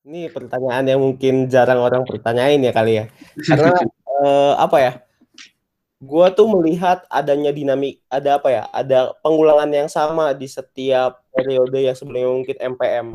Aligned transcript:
Ini 0.00 0.32
pertanyaan 0.32 0.88
yang 0.88 0.96
mungkin 1.04 1.44
jarang 1.52 1.76
orang 1.76 2.08
pertanyain 2.08 2.56
ya 2.56 2.72
kali 2.72 3.04
ya. 3.04 3.12
Karena 3.36 3.76
uh, 4.24 4.56
apa 4.56 4.76
ya? 4.80 4.92
Gua 6.00 6.32
tuh 6.32 6.48
melihat 6.48 7.04
adanya 7.12 7.52
dinamik, 7.52 8.00
ada 8.08 8.40
apa 8.40 8.48
ya? 8.48 8.64
Ada 8.72 9.12
pengulangan 9.20 9.68
yang 9.68 9.92
sama 9.92 10.32
di 10.32 10.48
setiap 10.48 11.20
periode 11.36 11.84
yang 11.84 11.92
sebelumnya 11.92 12.32
mungkin 12.32 12.56
MPM. 12.56 13.06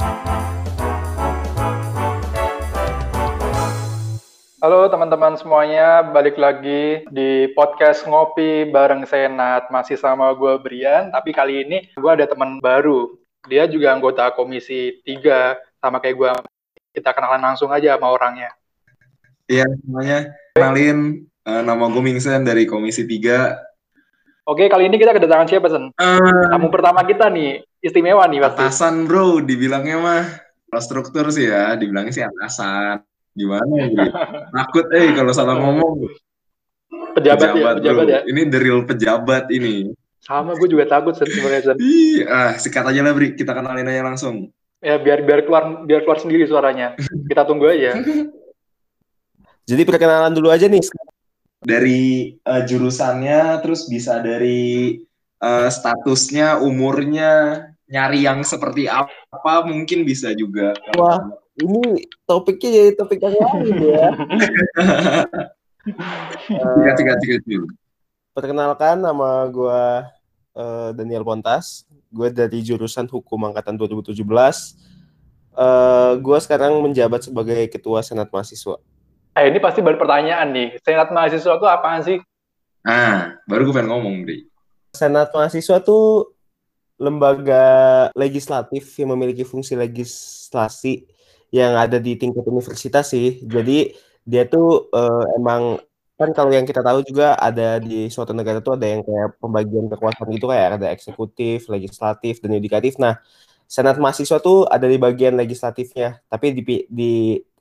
Halo 4.61 4.85
teman-teman 4.85 5.41
semuanya, 5.41 6.05
balik 6.05 6.37
lagi 6.37 7.01
di 7.09 7.49
podcast 7.57 8.05
Ngopi 8.05 8.69
bareng 8.69 9.09
Senat. 9.09 9.73
Masih 9.73 9.97
sama 9.97 10.29
gue 10.37 10.53
Brian, 10.61 11.09
tapi 11.09 11.33
kali 11.33 11.65
ini 11.65 11.89
gue 11.97 12.11
ada 12.13 12.29
teman 12.29 12.61
baru. 12.61 13.09
Dia 13.49 13.65
juga 13.65 13.89
anggota 13.89 14.29
Komisi 14.37 15.01
3, 15.01 15.81
sama 15.81 15.97
kayak 15.97 16.17
gue 16.21 16.29
kita 16.95 17.11
kenalan 17.11 17.43
langsung 17.43 17.67
aja 17.75 17.99
sama 17.99 18.07
orangnya. 18.15 18.55
Iya, 19.51 19.67
semuanya. 19.83 20.31
Kenalin, 20.55 21.27
uh, 21.43 21.61
nama 21.61 21.91
gue 21.91 22.01
Mingsen 22.01 22.47
dari 22.47 22.63
Komisi 22.63 23.03
3. 23.03 24.47
Oke, 24.47 24.69
kali 24.71 24.87
ini 24.87 24.95
kita 24.95 25.11
kedatangan 25.11 25.49
siapa, 25.49 25.67
Sen? 25.67 25.91
Uh, 25.99 26.45
Tamu 26.49 26.71
pertama 26.71 27.03
kita 27.03 27.27
nih, 27.27 27.65
istimewa 27.83 28.23
nih 28.29 28.39
pasti. 28.45 28.61
Atasan, 28.63 29.05
bro, 29.09 29.43
dibilangnya 29.43 29.97
mah. 29.99 30.23
Struktur 30.75 31.31
sih 31.31 31.47
ya, 31.47 31.75
dibilangnya 31.79 32.13
sih 32.13 32.23
atasan. 32.23 32.99
Gimana 33.35 33.71
ya, 33.75 33.87
Takut, 34.51 34.85
eh, 34.95 35.11
kalau 35.11 35.31
salah 35.35 35.55
ngomong. 35.59 36.07
Pejabat, 37.15 37.51
pejabat, 37.51 37.75
ya, 37.79 37.79
pejabat 37.79 38.05
ya? 38.07 38.19
Ini 38.27 38.41
the 38.47 38.59
real 38.59 38.81
pejabat 38.83 39.47
ini. 39.51 39.91
Sama, 40.19 40.57
gue 40.57 40.67
juga 40.67 40.89
takut, 40.89 41.13
Sen, 41.15 41.29
sebenarnya, 41.29 41.73
Sen. 41.73 41.77
Ih, 41.79 42.25
ah, 42.27 42.53
sikat 42.57 42.85
aja 42.85 43.01
lah, 43.01 43.13
Bri. 43.13 43.33
Kita 43.37 43.53
kenalin 43.53 43.87
aja 43.87 44.03
langsung 44.03 44.49
ya 44.85 45.01
biar 45.01 45.25
biar 45.25 45.41
keluar 45.49 45.81
biar 45.81 46.05
keluar 46.05 46.21
sendiri 46.21 46.45
suaranya. 46.45 46.93
Kita 47.25 47.41
tunggu 47.41 47.73
aja. 47.73 47.97
Jadi 49.69 49.81
perkenalan 49.81 50.37
dulu 50.37 50.53
aja 50.53 50.69
nih. 50.69 50.85
Dari 51.65 52.37
uh, 52.45 52.61
jurusannya, 52.61 53.65
terus 53.65 53.89
bisa 53.89 54.21
dari 54.21 55.01
uh, 55.41 55.65
statusnya, 55.65 56.61
umurnya, 56.61 57.65
nyari 57.89 58.29
yang 58.29 58.45
seperti 58.45 58.85
apa 58.85 59.65
mungkin 59.65 60.05
bisa 60.05 60.37
juga. 60.37 60.77
Wah, 60.93 61.17
ini 61.57 62.05
topiknya 62.29 62.69
jadi 62.69 62.91
topik 62.93 63.17
yang 63.25 63.35
lain 63.41 63.75
ya. 63.81 64.07
Tiga, 65.85 66.91
tiga, 66.97 67.13
tiga, 67.21 67.37
tiga. 67.45 67.69
Perkenalkan 68.33 69.05
nama 69.05 69.45
gue 69.53 69.81
uh, 70.57 70.89
Daniel 70.97 71.21
Pontas 71.21 71.85
gue 72.11 72.29
dari 72.33 72.59
jurusan 72.61 73.09
hukum 73.09 73.47
angkatan 73.49 73.75
2017 73.77 74.21
uh, 75.55 76.13
gue 76.19 76.37
sekarang 76.43 76.77
menjabat 76.83 77.25
sebagai 77.25 77.67
ketua 77.71 78.03
senat 78.03 78.29
mahasiswa. 78.29 78.77
Eh 79.35 79.51
ini 79.51 79.59
pasti 79.59 79.83
baru 79.83 79.99
pertanyaan 79.99 80.47
nih. 80.51 80.69
Senat 80.83 81.11
mahasiswa 81.11 81.53
itu 81.59 81.67
apaan 81.67 82.01
sih? 82.03 82.17
Ah 82.85 83.35
baru 83.49 83.67
gue 83.71 83.73
pengen 83.75 83.91
ngomong 83.91 84.15
Bri. 84.23 84.47
Senat 84.95 85.31
mahasiswa 85.35 85.81
tuh 85.83 86.35
lembaga 86.95 88.07
legislatif 88.15 88.87
yang 88.95 89.11
memiliki 89.15 89.43
fungsi 89.43 89.75
legislasi 89.75 91.03
yang 91.51 91.75
ada 91.75 91.99
di 91.99 92.15
tingkat 92.15 92.47
universitas 92.47 93.11
sih. 93.11 93.43
Jadi 93.43 93.91
dia 94.23 94.47
tuh 94.47 94.87
uh, 94.95 95.25
emang 95.35 95.79
kan 96.15 96.31
kalau 96.31 96.51
yang 96.51 96.63
kita 96.63 96.79
tahu 96.79 97.03
juga 97.03 97.35
ada 97.35 97.75
di 97.83 98.07
suatu 98.07 98.31
negara 98.31 98.63
itu 98.63 98.71
ada 98.71 98.87
yang 98.87 99.03
kayak 99.03 99.35
pembagian 99.35 99.85
kekuasaan 99.91 100.31
gitu 100.31 100.47
kayak 100.47 100.79
ada 100.79 100.87
eksekutif, 100.95 101.67
legislatif, 101.67 102.39
dan 102.39 102.55
yudikatif. 102.55 102.95
Nah, 102.95 103.19
senat 103.67 103.99
mahasiswa 103.99 104.39
tuh 104.39 104.63
ada 104.71 104.87
di 104.87 104.95
bagian 104.95 105.35
legislatifnya, 105.35 106.23
tapi 106.31 106.55
di 106.55 106.63
di 106.87 107.13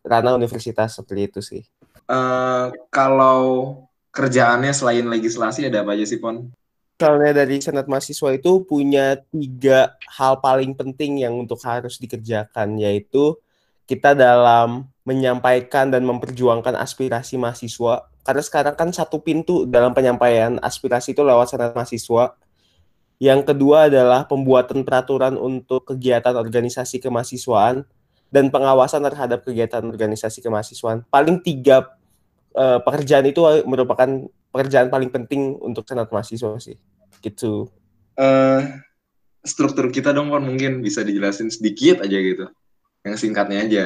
ranah 0.07 0.39
universitas 0.39 0.95
seperti 0.95 1.23
itu 1.27 1.41
sih. 1.43 1.63
Uh, 2.07 2.71
kalau 2.95 3.43
kerjaannya 4.15 4.71
selain 4.71 5.09
legislasi 5.11 5.67
ada 5.67 5.83
apa 5.83 5.99
aja 5.99 6.07
sih, 6.07 6.23
Pon? 6.23 6.55
Misalnya 6.95 7.43
dari 7.43 7.59
senat 7.59 7.91
mahasiswa 7.91 8.31
itu 8.39 8.63
punya 8.63 9.19
tiga 9.35 9.99
hal 10.15 10.39
paling 10.39 10.79
penting 10.79 11.27
yang 11.27 11.35
untuk 11.35 11.59
harus 11.67 11.99
dikerjakan, 11.99 12.79
yaitu 12.79 13.35
kita 13.91 14.15
dalam 14.15 14.87
menyampaikan 15.03 15.91
dan 15.91 16.07
memperjuangkan 16.07 16.79
aspirasi 16.79 17.35
mahasiswa 17.35 18.14
karena 18.25 18.43
sekarang 18.43 18.75
kan 18.75 18.89
satu 18.89 19.21
pintu 19.21 19.69
dalam 19.69 19.93
penyampaian 19.93 20.57
aspirasi 20.65 21.13
itu 21.13 21.21
lewat 21.21 21.53
senat 21.53 21.77
mahasiswa. 21.77 22.33
Yang 23.21 23.41
kedua 23.53 23.93
adalah 23.93 24.25
pembuatan 24.25 24.83
peraturan 24.83 25.37
untuk 25.37 25.93
kegiatan 25.93 26.35
organisasi 26.35 27.05
kemahasiswaan 27.05 27.85
dan 28.33 28.51
pengawasan 28.51 29.05
terhadap 29.05 29.45
kegiatan 29.45 29.85
organisasi 29.85 30.41
kemahasiswaan. 30.41 31.05
Paling 31.13 31.45
tiga 31.45 31.95
uh, 32.57 32.81
pekerjaan 32.83 33.29
itu 33.29 33.45
merupakan 33.69 34.27
pekerjaan 34.51 34.89
paling 34.89 35.13
penting 35.13 35.61
untuk 35.61 35.85
senat 35.85 36.09
mahasiswa 36.09 36.59
sih. 36.59 36.81
Gitu. 37.21 37.69
Uh, 38.19 38.83
struktur 39.45 39.93
kita 39.93 40.17
dong 40.17 40.33
mungkin 40.33 40.81
bisa 40.81 41.05
dijelasin 41.05 41.53
sedikit 41.53 42.03
aja 42.03 42.19
gitu. 42.19 42.47
Yang 43.05 43.17
singkatnya 43.21 43.59
aja. 43.63 43.85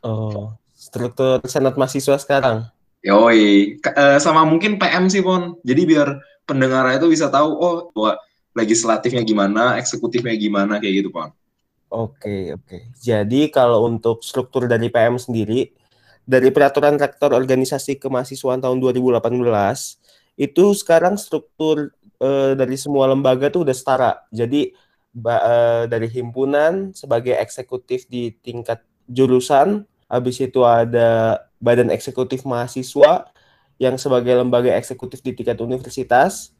Oh, 0.00 0.56
struktur 0.72 1.44
senat 1.44 1.76
mahasiswa 1.76 2.16
sekarang. 2.16 2.66
Yoi, 3.06 3.78
uh, 3.86 4.18
sama 4.18 4.42
mungkin 4.42 4.82
PM 4.82 5.06
sih 5.06 5.22
Pon. 5.22 5.54
Jadi 5.62 5.82
biar 5.86 6.18
pendengar 6.42 6.90
itu 6.90 7.06
bisa 7.06 7.30
tahu 7.30 7.48
oh 7.54 7.76
bahwa 7.94 8.18
legislatifnya 8.58 9.22
gimana, 9.22 9.78
eksekutifnya 9.78 10.34
gimana 10.34 10.82
kayak 10.82 11.06
gitu 11.06 11.10
Pon. 11.14 11.30
Oke, 11.86 12.50
oke. 12.50 12.90
Jadi 12.98 13.46
kalau 13.54 13.86
untuk 13.86 14.26
struktur 14.26 14.66
dari 14.66 14.90
PM 14.90 15.22
sendiri 15.22 15.70
dari 16.26 16.50
peraturan 16.50 16.98
rektor 16.98 17.30
organisasi 17.30 18.02
kemahasiswaan 18.02 18.58
tahun 18.58 18.82
2018 18.82 19.22
itu 20.34 20.64
sekarang 20.74 21.14
struktur 21.14 21.94
uh, 22.18 22.52
dari 22.58 22.74
semua 22.74 23.06
lembaga 23.06 23.46
tuh 23.54 23.62
udah 23.62 23.76
setara. 23.76 24.12
Jadi 24.34 24.74
uh, 25.22 25.86
dari 25.86 26.10
himpunan 26.10 26.90
sebagai 26.90 27.38
eksekutif 27.38 28.10
di 28.10 28.34
tingkat 28.42 28.82
jurusan, 29.06 29.86
habis 30.10 30.42
itu 30.42 30.66
ada 30.66 31.45
badan 31.60 31.88
eksekutif 31.92 32.44
mahasiswa 32.44 33.28
yang 33.76 34.00
sebagai 34.00 34.32
lembaga 34.32 34.72
eksekutif 34.72 35.20
di 35.20 35.36
tingkat 35.36 35.60
universitas, 35.60 36.52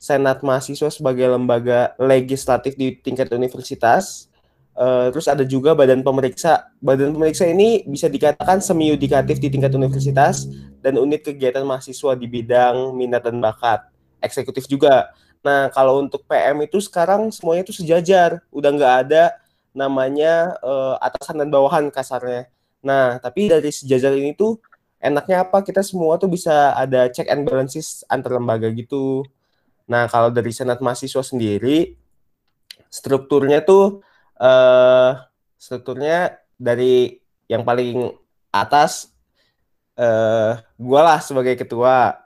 senat 0.00 0.40
mahasiswa 0.40 0.88
sebagai 0.88 1.28
lembaga 1.28 1.92
legislatif 2.00 2.74
di 2.74 2.96
tingkat 2.96 3.28
universitas, 3.30 4.32
uh, 4.76 5.12
terus 5.12 5.28
ada 5.28 5.44
juga 5.44 5.76
badan 5.76 6.00
pemeriksa. 6.00 6.72
Badan 6.80 7.12
pemeriksa 7.12 7.44
ini 7.44 7.84
bisa 7.84 8.08
dikatakan 8.08 8.64
semi 8.64 8.88
yudikatif 8.88 9.38
di 9.38 9.52
tingkat 9.52 9.72
universitas 9.76 10.48
dan 10.80 10.96
unit 10.96 11.22
kegiatan 11.22 11.62
mahasiswa 11.62 12.16
di 12.16 12.26
bidang 12.26 12.96
minat 12.96 13.22
dan 13.22 13.38
bakat. 13.38 13.84
Eksekutif 14.24 14.64
juga. 14.66 15.12
Nah, 15.42 15.68
kalau 15.74 15.98
untuk 15.98 16.22
PM 16.30 16.62
itu 16.64 16.78
sekarang 16.78 17.28
semuanya 17.34 17.66
itu 17.66 17.74
sejajar, 17.74 18.38
udah 18.54 18.70
nggak 18.70 18.94
ada 19.06 19.34
namanya 19.74 20.54
uh, 20.62 20.94
atasan 21.02 21.42
dan 21.42 21.48
bawahan 21.50 21.90
kasarnya. 21.90 22.48
Nah, 22.82 23.22
tapi 23.22 23.46
dari 23.46 23.70
sejajar 23.70 24.12
ini 24.18 24.34
tuh 24.34 24.58
enaknya 24.98 25.46
apa? 25.46 25.62
Kita 25.62 25.80
semua 25.86 26.18
tuh 26.18 26.30
bisa 26.30 26.74
ada 26.74 27.06
check 27.10 27.30
and 27.30 27.46
balances 27.46 28.02
antar 28.10 28.38
lembaga 28.38 28.66
gitu. 28.74 29.22
Nah, 29.86 30.06
kalau 30.10 30.30
dari 30.34 30.50
Senat 30.50 30.82
Mahasiswa 30.82 31.22
sendiri, 31.22 31.94
strukturnya 32.90 33.62
tuh 33.62 34.02
uh, 34.38 35.18
strukturnya 35.58 36.42
dari 36.58 37.22
yang 37.46 37.62
paling 37.66 38.14
atas 38.52 39.10
uh, 39.98 40.58
gua 40.78 41.00
lah 41.14 41.18
sebagai 41.22 41.54
ketua. 41.58 42.18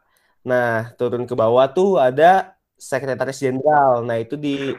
Nah, 0.47 0.93
turun 0.97 1.28
ke 1.28 1.34
bawah 1.37 1.69
tuh 1.69 2.00
ada 2.00 2.56
sekretaris 2.81 3.41
jenderal. 3.41 4.05
Nah, 4.05 4.16
itu 4.21 4.37
di 4.41 4.72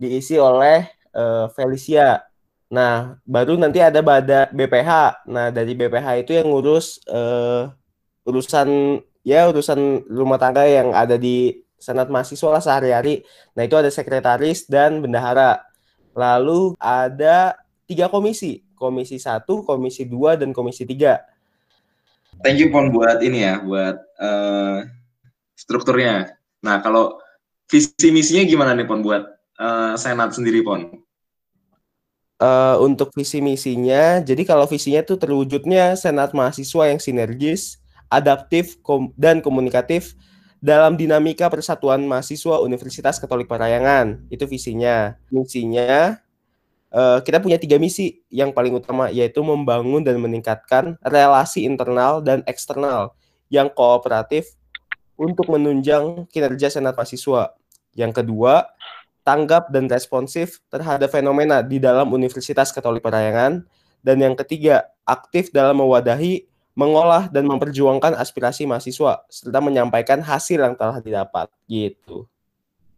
diisi 0.00 0.36
oleh 0.40 0.88
uh, 1.16 1.48
Felicia. 1.52 2.31
Nah, 2.72 3.20
baru 3.28 3.60
nanti 3.60 3.84
ada 3.84 4.00
bada 4.00 4.48
BPH. 4.48 5.22
Nah, 5.28 5.52
dari 5.52 5.76
BPH 5.76 6.24
itu 6.24 6.32
yang 6.32 6.48
ngurus 6.48 7.04
uh, 7.04 7.68
urusan 8.24 8.96
ya 9.20 9.44
urusan 9.52 10.08
rumah 10.08 10.40
tangga 10.40 10.64
yang 10.64 10.96
ada 10.96 11.20
di 11.20 11.60
senat 11.76 12.08
mahasiswa 12.08 12.48
lah 12.48 12.64
sehari-hari. 12.64 13.28
Nah, 13.52 13.68
itu 13.68 13.76
ada 13.76 13.92
sekretaris 13.92 14.64
dan 14.64 15.04
bendahara. 15.04 15.60
Lalu 16.16 16.72
ada 16.80 17.60
tiga 17.84 18.08
komisi, 18.08 18.64
komisi 18.72 19.20
satu, 19.20 19.68
komisi 19.68 20.08
dua, 20.08 20.40
dan 20.40 20.56
komisi 20.56 20.88
tiga. 20.88 21.20
Thank 22.40 22.56
you 22.56 22.72
Pon 22.72 22.88
buat 22.88 23.20
ini 23.20 23.44
ya, 23.44 23.60
buat 23.60 24.00
uh, 24.16 24.88
strukturnya. 25.60 26.40
Nah, 26.64 26.80
kalau 26.80 27.20
visi 27.68 28.08
misinya 28.08 28.48
gimana 28.48 28.72
nih 28.72 28.88
Pon 28.88 29.04
buat 29.04 29.28
uh, 29.60 29.92
senat 30.00 30.32
sendiri 30.32 30.64
Pon? 30.64 31.04
Uh, 32.42 32.76
untuk 32.82 33.14
visi 33.14 33.38
misinya, 33.38 34.18
jadi 34.18 34.42
kalau 34.42 34.66
visinya 34.66 35.06
itu 35.06 35.14
terwujudnya 35.14 35.94
senat 35.94 36.34
mahasiswa 36.34 36.90
yang 36.90 36.98
sinergis, 36.98 37.78
adaptif, 38.10 38.82
kom 38.82 39.14
dan 39.14 39.38
komunikatif 39.38 40.18
dalam 40.58 40.98
dinamika 40.98 41.46
persatuan 41.46 42.02
mahasiswa 42.02 42.58
Universitas 42.62 43.22
Katolik 43.22 43.46
Parayangan. 43.46 44.26
Itu 44.30 44.50
visinya. 44.50 45.18
Misinya 45.30 46.18
uh, 46.90 47.18
kita 47.22 47.38
punya 47.42 47.58
tiga 47.58 47.78
misi 47.78 48.22
yang 48.30 48.50
paling 48.50 48.74
utama 48.74 49.10
yaitu 49.10 49.42
membangun 49.42 50.02
dan 50.02 50.18
meningkatkan 50.18 50.98
relasi 51.02 51.66
internal 51.66 52.22
dan 52.22 52.42
eksternal 52.46 53.14
yang 53.50 53.70
kooperatif 53.70 54.54
untuk 55.18 55.50
menunjang 55.50 56.26
kinerja 56.30 56.72
Senat 56.72 56.96
Mahasiswa. 56.96 57.54
Yang 57.92 58.24
kedua, 58.24 58.72
tanggap 59.22 59.70
dan 59.70 59.86
responsif 59.86 60.62
terhadap 60.68 61.10
fenomena 61.10 61.62
di 61.62 61.78
dalam 61.78 62.10
Universitas 62.10 62.74
Katolik 62.74 63.02
Parayangan. 63.02 63.62
Dan 64.02 64.16
yang 64.18 64.34
ketiga, 64.34 64.90
aktif 65.06 65.54
dalam 65.54 65.78
mewadahi, 65.78 66.46
mengolah, 66.74 67.30
dan 67.30 67.46
memperjuangkan 67.46 68.18
aspirasi 68.18 68.66
mahasiswa, 68.66 69.22
serta 69.30 69.62
menyampaikan 69.62 70.18
hasil 70.18 70.58
yang 70.58 70.74
telah 70.74 70.98
didapat. 70.98 71.46
Gitu. 71.70 72.26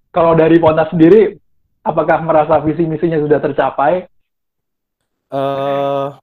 Kalau 0.09 0.33
dari 0.33 0.57
Ponta 0.57 0.89
sendiri, 0.89 1.37
apakah 1.85 2.25
merasa 2.25 2.57
visi 2.65 2.89
misinya 2.89 3.21
sudah 3.21 3.39
tercapai? 3.45 4.09
Uh, 5.29 6.17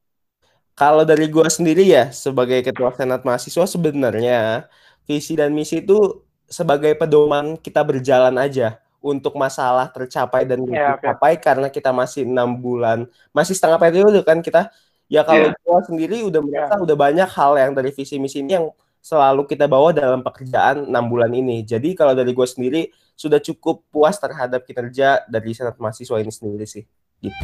kalau 0.73 1.05
dari 1.05 1.29
gua 1.29 1.45
sendiri 1.45 1.85
ya, 1.85 2.09
sebagai 2.09 2.65
ketua 2.65 2.89
senat 2.97 3.21
mahasiswa 3.21 3.69
sebenarnya 3.69 4.65
visi 5.05 5.37
dan 5.37 5.53
misi 5.53 5.85
itu 5.85 6.25
sebagai 6.49 6.93
pedoman 6.99 7.55
kita 7.55 7.79
berjalan 7.85 8.35
aja 8.35 8.80
untuk 9.01 9.33
masalah 9.33 9.89
tercapai 9.89 10.45
dan 10.45 10.61
yeah, 10.69 10.95
tercapai 10.95 11.35
okay. 11.35 11.43
karena 11.43 11.67
kita 11.73 11.89
masih 11.89 12.29
enam 12.29 12.53
bulan 12.53 13.09
masih 13.33 13.57
setengah 13.57 13.81
periode 13.81 14.21
kan 14.21 14.39
kita 14.39 14.69
ya 15.09 15.25
kalau 15.25 15.49
yeah. 15.49 15.57
gua 15.65 15.81
sendiri 15.81 16.21
udah 16.21 16.39
merasa 16.39 16.77
yeah. 16.77 16.85
udah 16.85 16.95
banyak 16.95 17.29
hal 17.33 17.51
yang 17.57 17.71
dari 17.73 17.89
visi 17.89 18.21
misi 18.21 18.45
ini 18.45 18.61
yang 18.61 18.69
selalu 19.01 19.49
kita 19.49 19.65
bawa 19.65 19.89
dalam 19.89 20.21
pekerjaan 20.21 20.85
enam 20.85 21.09
bulan 21.09 21.33
ini 21.33 21.65
jadi 21.65 21.97
kalau 21.97 22.13
dari 22.13 22.37
gue 22.37 22.45
sendiri 22.45 22.93
sudah 23.17 23.41
cukup 23.41 23.81
puas 23.89 24.21
terhadap 24.21 24.61
kinerja 24.61 25.25
dari 25.25 25.57
senat 25.57 25.73
mahasiswa 25.81 26.21
ini 26.21 26.29
sendiri 26.29 26.65
sih 26.69 26.85
gitu. 27.19 27.41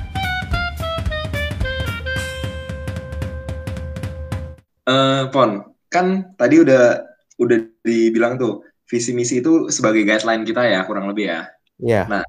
Uh, 4.88 5.27
Pon 5.33 5.74
kan 5.89 6.31
tadi 6.38 6.62
udah 6.62 7.03
udah 7.42 7.57
dibilang 7.81 8.38
tuh 8.38 8.65
visi 8.88 9.12
misi 9.12 9.44
itu 9.44 9.68
sebagai 9.68 10.07
guideline 10.07 10.48
kita 10.48 10.63
ya 10.63 10.84
kurang 10.88 11.12
lebih 11.12 11.30
ya. 11.30 11.42
Iya. 11.80 11.94
Yeah. 11.94 12.06
Nah, 12.07 12.24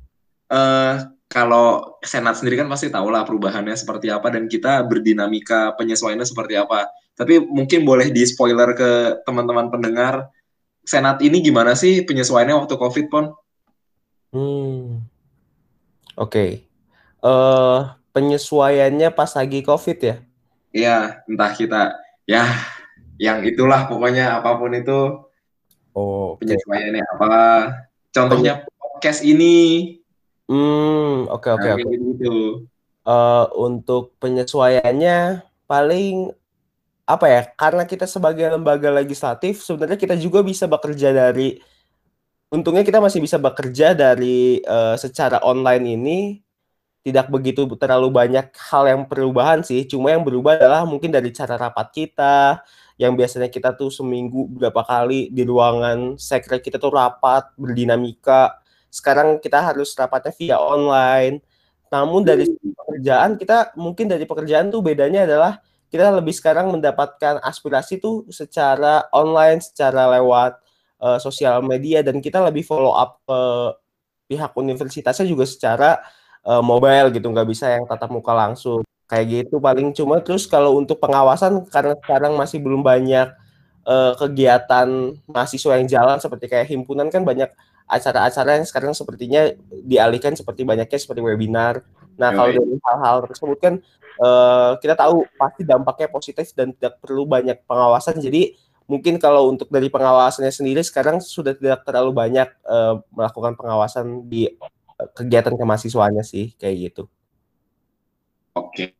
uh, 0.50 0.94
kalau 1.28 2.00
senat 2.00 2.40
sendiri 2.40 2.58
kan 2.58 2.68
pasti 2.72 2.88
tahu 2.88 3.12
lah 3.12 3.22
perubahannya 3.22 3.76
seperti 3.76 4.08
apa 4.08 4.32
dan 4.32 4.48
kita 4.48 4.82
berdinamika 4.84 5.76
penyesuaiannya 5.78 6.26
seperti 6.26 6.56
apa. 6.56 6.88
Tapi 7.14 7.42
mungkin 7.42 7.84
boleh 7.84 8.08
di 8.08 8.24
spoiler 8.24 8.72
ke 8.72 9.22
teman-teman 9.28 9.68
pendengar 9.68 10.30
senat 10.88 11.20
ini 11.20 11.44
gimana 11.44 11.76
sih 11.76 12.00
penyesuaiannya 12.08 12.64
waktu 12.64 12.74
covid 12.80 13.06
pon? 13.12 13.26
Hmm. 14.32 15.04
Oke. 16.16 16.32
Okay. 16.32 16.50
Uh, 17.20 17.28
eh, 17.28 17.78
penyesuaiannya 18.16 19.12
pas 19.12 19.30
lagi 19.36 19.60
covid 19.60 19.98
ya? 20.00 20.16
Iya, 20.72 20.98
entah 21.28 21.52
kita 21.52 21.82
ya 22.24 22.44
yang 23.18 23.42
itulah 23.44 23.90
pokoknya 23.90 24.38
apa 24.38 24.56
pun 24.56 24.72
itu 24.72 25.27
Oh, 25.98 26.38
penyesuaiannya 26.38 27.02
apa? 27.18 27.34
Contohnya 28.14 28.62
podcast 28.78 29.26
ini. 29.26 29.98
Hmm, 30.46 31.26
oke 31.26 31.58
oke 31.58 31.66
nah, 31.66 31.74
oke. 31.74 31.90
Gitu. 31.90 32.36
Uh, 33.02 33.46
untuk 33.58 34.14
penyesuaiannya 34.22 35.42
paling 35.66 36.30
apa 37.02 37.26
ya? 37.26 37.42
Karena 37.58 37.82
kita 37.82 38.06
sebagai 38.06 38.46
lembaga 38.46 38.94
legislatif 38.94 39.58
sebenarnya 39.66 39.98
kita 39.98 40.14
juga 40.14 40.46
bisa 40.46 40.70
bekerja 40.70 41.10
dari 41.10 41.58
untungnya 42.54 42.86
kita 42.86 43.02
masih 43.02 43.18
bisa 43.18 43.36
bekerja 43.36 43.92
dari 43.92 44.62
uh, 44.62 44.94
secara 44.94 45.42
online 45.42 45.84
ini 45.98 46.18
tidak 47.02 47.26
begitu 47.32 47.64
terlalu 47.80 48.12
banyak 48.12 48.52
hal 48.70 48.84
yang 48.86 49.02
perubahan 49.08 49.66
sih. 49.66 49.82
Cuma 49.88 50.14
yang 50.14 50.22
berubah 50.22 50.60
adalah 50.60 50.86
mungkin 50.86 51.10
dari 51.10 51.32
cara 51.32 51.56
rapat 51.56 51.88
kita, 51.90 52.60
yang 52.98 53.14
biasanya 53.14 53.46
kita 53.46 53.78
tuh 53.78 53.94
seminggu 53.94 54.50
berapa 54.50 54.82
kali 54.82 55.30
di 55.30 55.46
ruangan 55.46 56.18
sekret 56.18 56.60
kita 56.60 56.82
tuh 56.82 56.90
rapat 56.90 57.46
berdinamika. 57.54 58.58
Sekarang 58.90 59.38
kita 59.38 59.62
harus 59.62 59.94
rapatnya 59.94 60.34
via 60.34 60.58
online. 60.58 61.38
Namun 61.94 62.26
dari 62.26 62.50
hmm. 62.50 62.74
pekerjaan 62.74 63.30
kita 63.38 63.72
mungkin 63.78 64.10
dari 64.10 64.26
pekerjaan 64.26 64.74
tuh 64.74 64.82
bedanya 64.82 65.24
adalah 65.24 65.62
kita 65.88 66.10
lebih 66.12 66.34
sekarang 66.36 66.68
mendapatkan 66.74 67.40
aspirasi 67.40 68.02
tuh 68.02 68.28
secara 68.28 69.08
online 69.14 69.62
secara 69.64 70.10
lewat 70.18 70.60
uh, 71.00 71.16
sosial 71.16 71.64
media 71.64 72.04
dan 72.04 72.20
kita 72.20 72.44
lebih 72.44 72.60
follow 72.66 72.92
up 72.92 73.22
ke 73.24 73.40
pihak 74.28 74.52
universitasnya 74.52 75.24
juga 75.24 75.48
secara 75.48 75.96
uh, 76.44 76.60
mobile 76.60 77.08
gitu 77.16 77.32
nggak 77.32 77.48
bisa 77.48 77.72
yang 77.72 77.88
tatap 77.88 78.12
muka 78.12 78.36
langsung 78.36 78.84
kayak 79.08 79.26
gitu 79.26 79.56
paling 79.56 79.90
cuma 79.96 80.20
terus 80.20 80.44
kalau 80.44 80.76
untuk 80.76 81.00
pengawasan 81.00 81.64
karena 81.72 81.96
sekarang 82.04 82.36
masih 82.36 82.60
belum 82.60 82.84
banyak 82.84 83.32
uh, 83.88 84.12
kegiatan 84.20 85.16
mahasiswa 85.24 85.80
yang 85.80 85.88
jalan 85.88 86.20
seperti 86.20 86.44
kayak 86.46 86.68
himpunan 86.68 87.08
kan 87.08 87.24
banyak 87.24 87.48
acara-acara 87.88 88.60
yang 88.60 88.66
sekarang 88.68 88.92
sepertinya 88.92 89.48
dialihkan 89.72 90.36
seperti 90.36 90.68
banyaknya 90.68 91.00
seperti 91.00 91.24
webinar. 91.24 91.80
Nah, 92.20 92.36
kalau 92.36 92.52
dari 92.52 92.76
hal-hal 92.76 93.16
tersebut 93.24 93.56
kan 93.56 93.74
uh, 94.20 94.76
kita 94.76 94.92
tahu 94.92 95.24
pasti 95.40 95.64
dampaknya 95.64 96.12
positif 96.12 96.52
dan 96.52 96.76
tidak 96.76 97.00
perlu 97.00 97.24
banyak 97.24 97.64
pengawasan. 97.64 98.20
Jadi 98.20 98.60
mungkin 98.84 99.16
kalau 99.16 99.48
untuk 99.48 99.72
dari 99.72 99.88
pengawasannya 99.88 100.52
sendiri 100.52 100.84
sekarang 100.84 101.24
sudah 101.24 101.56
tidak 101.56 101.80
terlalu 101.88 102.12
banyak 102.12 102.48
uh, 102.68 103.00
melakukan 103.08 103.56
pengawasan 103.56 104.28
di 104.28 104.52
kegiatan 105.16 105.56
kemahasiswaannya 105.56 106.24
sih 106.26 106.52
kayak 106.60 106.92
gitu. 106.92 107.02
Oke. 108.52 108.97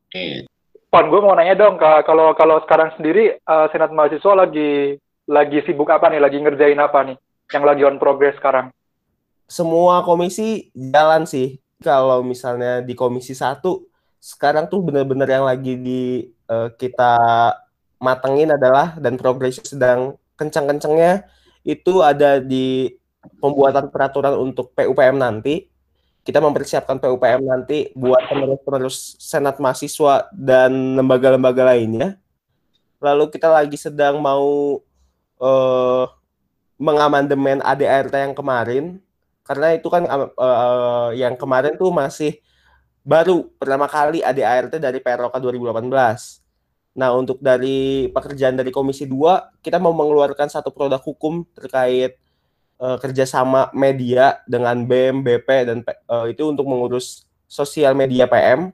Pon, 0.89 1.05
gue 1.13 1.21
mau 1.21 1.37
nanya 1.37 1.53
dong, 1.53 1.77
kalau 1.77 2.33
kalau 2.33 2.65
sekarang 2.65 2.97
sendiri 2.97 3.37
uh, 3.45 3.69
senat 3.69 3.93
mahasiswa 3.93 4.33
lagi 4.33 4.97
lagi 5.29 5.61
sibuk 5.69 5.93
apa 5.93 6.09
nih, 6.09 6.21
lagi 6.21 6.41
ngerjain 6.41 6.81
apa 6.81 7.05
nih, 7.05 7.17
yang 7.53 7.65
lagi 7.69 7.83
on 7.85 8.01
progress 8.01 8.33
sekarang? 8.41 8.73
Semua 9.45 10.01
komisi 10.01 10.73
jalan 10.73 11.29
sih. 11.29 11.61
Kalau 11.79 12.25
misalnya 12.25 12.83
di 12.83 12.97
komisi 12.97 13.37
satu, 13.37 13.87
sekarang 14.19 14.67
tuh 14.67 14.83
bener-bener 14.83 15.29
yang 15.29 15.47
lagi 15.47 15.79
di 15.79 16.03
uh, 16.51 16.73
kita 16.75 17.15
matengin 18.01 18.51
adalah 18.51 18.97
dan 18.99 19.15
progres 19.15 19.63
sedang 19.63 20.17
kencang-kencangnya 20.39 21.27
itu 21.67 22.01
ada 22.01 22.41
di 22.41 22.97
pembuatan 23.43 23.91
peraturan 23.93 24.39
untuk 24.39 24.73
PUPM 24.73 25.19
nanti 25.19 25.69
kita 26.29 26.45
mempersiapkan 26.45 27.01
PUPM 27.01 27.41
nanti 27.41 27.89
buat 27.97 28.21
penerus-penerus 28.29 29.17
senat 29.17 29.57
mahasiswa 29.57 30.29
dan 30.37 31.01
lembaga-lembaga 31.01 31.73
lainnya. 31.73 32.21
Lalu 33.01 33.33
kita 33.33 33.49
lagi 33.49 33.81
sedang 33.81 34.21
mau 34.21 34.77
uh, 35.41 36.05
mengamandemen 36.77 37.65
ADART 37.65 38.13
yang 38.13 38.37
kemarin 38.37 39.01
karena 39.41 39.73
itu 39.73 39.89
kan 39.89 40.05
uh, 40.37 41.17
yang 41.17 41.33
kemarin 41.33 41.81
tuh 41.81 41.89
masih 41.89 42.37
baru 43.01 43.49
pertama 43.57 43.89
kali 43.89 44.21
ADART 44.21 44.77
dari 44.77 45.01
PROK 45.01 45.33
2018. 45.33 45.81
Nah, 46.93 47.09
untuk 47.17 47.41
dari 47.41 48.13
pekerjaan 48.13 48.53
dari 48.53 48.69
Komisi 48.69 49.09
2, 49.09 49.65
kita 49.65 49.81
mau 49.81 49.97
mengeluarkan 49.97 50.53
satu 50.53 50.69
produk 50.77 51.01
hukum 51.01 51.49
terkait 51.57 52.21
uh, 52.81 52.97
kerjasama 52.99 53.71
media 53.75 54.43
dengan 54.47 54.83
BEM, 54.87 55.23
BP 55.23 55.49
dan 55.69 55.79
uh, 56.11 56.27
itu 56.27 56.49
untuk 56.49 56.65
mengurus 56.67 57.27
sosial 57.47 57.95
media 57.95 58.27
PM. 58.27 58.71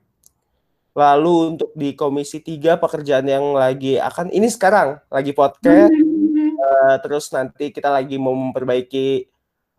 Lalu 0.95 1.59
untuk 1.59 1.75
di 1.75 1.91
Komisi 1.91 2.39
3 2.39 2.79
pekerjaan 2.79 3.27
yang 3.27 3.51
lagi 3.51 3.99
akan 3.99 4.31
ini 4.31 4.47
sekarang 4.47 4.95
lagi 5.11 5.35
podcast 5.35 5.91
uh, 6.65 6.95
terus 7.03 7.29
nanti 7.31 7.69
kita 7.71 7.91
lagi 7.91 8.15
mau 8.15 8.33
memperbaiki 8.33 9.27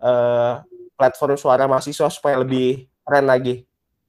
uh, 0.02 0.62
platform 0.97 1.37
suara 1.37 1.68
mahasiswa 1.68 2.09
supaya 2.09 2.40
lebih 2.40 2.88
keren 3.04 3.26
lagi. 3.28 3.64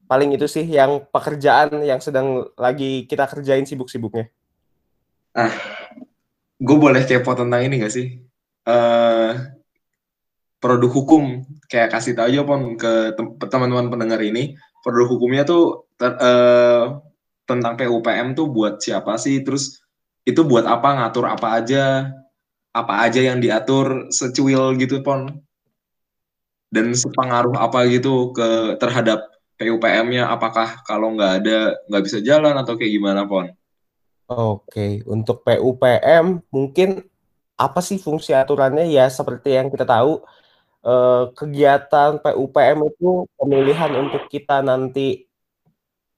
Paling 0.07 0.39
itu 0.39 0.47
sih 0.47 0.63
yang 0.63 1.03
pekerjaan 1.11 1.83
yang 1.83 1.99
sedang 1.99 2.47
lagi 2.55 3.03
kita 3.07 3.27
kerjain 3.27 3.67
sibuk-sibuknya. 3.67 4.31
Ah, 5.35 5.51
gue 6.57 6.77
boleh 6.79 7.03
kepo 7.03 7.35
tentang 7.35 7.61
ini 7.67 7.83
gak 7.83 7.93
sih? 7.93 8.23
Uh, 8.63 9.35
produk 10.67 10.91
hukum. 10.91 11.47
Kayak 11.71 11.95
kasih 11.95 12.11
tahu 12.19 12.27
aja 12.27 12.41
pon 12.43 12.75
ke 12.75 13.15
teman-teman 13.47 13.87
pendengar 13.87 14.19
ini 14.19 14.59
produk 14.83 15.07
hukumnya 15.07 15.47
tuh 15.47 15.87
ter, 15.95 16.11
uh, 16.19 16.99
tentang 17.47 17.79
PUPM 17.79 18.35
tuh 18.35 18.51
buat 18.51 18.83
siapa 18.83 19.15
sih? 19.15 19.39
Terus 19.47 19.79
itu 20.27 20.43
buat 20.43 20.67
apa? 20.67 20.99
Ngatur 20.99 21.25
apa 21.31 21.63
aja? 21.63 22.11
Apa 22.75 23.07
aja 23.07 23.23
yang 23.23 23.39
diatur 23.39 24.11
secuil 24.11 24.75
gitu 24.75 24.99
pon? 24.99 25.39
Dan 26.67 26.91
sepengaruh 26.91 27.55
apa 27.55 27.87
gitu 27.87 28.35
ke 28.35 28.75
terhadap 28.75 29.23
PUPM-nya 29.57 30.29
apakah 30.29 30.83
kalau 30.83 31.15
nggak 31.15 31.33
ada 31.41 31.73
nggak 31.89 32.03
bisa 32.03 32.19
jalan 32.19 32.53
atau 32.59 32.75
kayak 32.75 32.91
gimana 32.91 33.23
pon? 33.23 33.49
Oke 34.27 35.01
untuk 35.07 35.41
PUPM 35.47 36.43
mungkin 36.51 37.07
apa 37.57 37.79
sih 37.81 37.97
fungsi 37.97 38.35
aturannya? 38.35 38.85
Ya 38.91 39.09
seperti 39.09 39.55
yang 39.57 39.71
kita 39.71 39.87
tahu 39.87 40.21
uh, 40.87 41.23
kegiatan 41.35 42.23
PUPM 42.23 42.77
itu 42.87 43.27
pemilihan 43.35 43.91
untuk 43.99 44.31
kita 44.31 44.63
nanti 44.63 45.27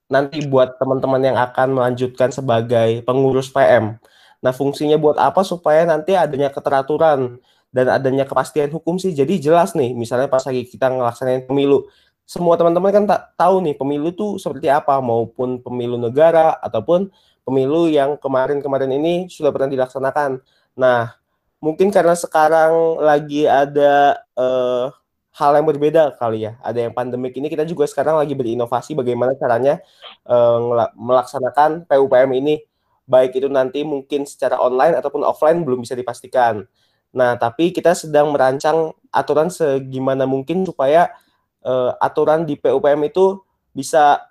nanti 0.09 0.41
buat 0.45 0.77
teman-teman 0.81 1.21
yang 1.21 1.37
akan 1.37 1.77
melanjutkan 1.77 2.33
sebagai 2.33 3.05
pengurus 3.05 3.49
PM. 3.53 3.97
Nah, 4.41 4.53
fungsinya 4.55 4.97
buat 4.97 5.17
apa 5.21 5.45
supaya 5.45 5.85
nanti 5.85 6.17
adanya 6.17 6.49
keteraturan 6.49 7.37
dan 7.69 7.85
adanya 7.93 8.25
kepastian 8.25 8.73
hukum 8.73 8.97
sih. 8.97 9.13
Jadi 9.13 9.37
jelas 9.37 9.77
nih, 9.77 9.93
misalnya 9.93 10.25
pas 10.25 10.41
lagi 10.41 10.65
kita 10.65 10.89
ngelaksanain 10.89 11.45
pemilu, 11.45 11.85
semua 12.25 12.57
teman-teman 12.57 12.89
kan 12.89 13.05
tak 13.05 13.21
tahu 13.37 13.61
nih 13.61 13.77
pemilu 13.77 14.09
tuh 14.13 14.41
seperti 14.41 14.65
apa, 14.73 14.97
maupun 14.97 15.61
pemilu 15.61 16.01
negara 16.01 16.57
ataupun 16.57 17.13
pemilu 17.45 17.85
yang 17.89 18.17
kemarin-kemarin 18.17 18.89
ini 18.89 19.29
sudah 19.29 19.53
pernah 19.53 19.69
dilaksanakan. 19.69 20.41
Nah, 20.73 21.13
mungkin 21.59 21.91
karena 21.91 22.15
sekarang 22.15 23.03
lagi 23.03 23.43
ada 23.47 24.23
uh, 24.35 24.91
hal 25.35 25.51
yang 25.55 25.67
berbeda 25.67 26.15
kali 26.19 26.47
ya. 26.49 26.59
Ada 26.59 26.89
yang 26.89 26.93
pandemik 26.95 27.35
ini 27.39 27.47
kita 27.47 27.63
juga 27.63 27.87
sekarang 27.87 28.19
lagi 28.19 28.35
berinovasi 28.35 28.95
bagaimana 28.97 29.35
caranya 29.39 29.79
uh, 30.27 30.89
melaksanakan 30.95 31.87
PUPM 31.87 32.31
ini 32.35 32.63
baik 33.09 33.39
itu 33.39 33.47
nanti 33.49 33.81
mungkin 33.81 34.27
secara 34.27 34.61
online 34.61 34.99
ataupun 34.99 35.23
offline 35.23 35.63
belum 35.63 35.81
bisa 35.81 35.95
dipastikan. 35.95 36.67
Nah, 37.09 37.33
tapi 37.41 37.73
kita 37.73 37.97
sedang 37.97 38.29
merancang 38.29 38.93
aturan 39.09 39.49
segimana 39.49 40.29
mungkin 40.29 40.61
supaya 40.61 41.09
uh, 41.65 41.97
aturan 41.97 42.45
di 42.45 42.53
PUPM 42.53 43.09
itu 43.09 43.41
bisa 43.73 44.21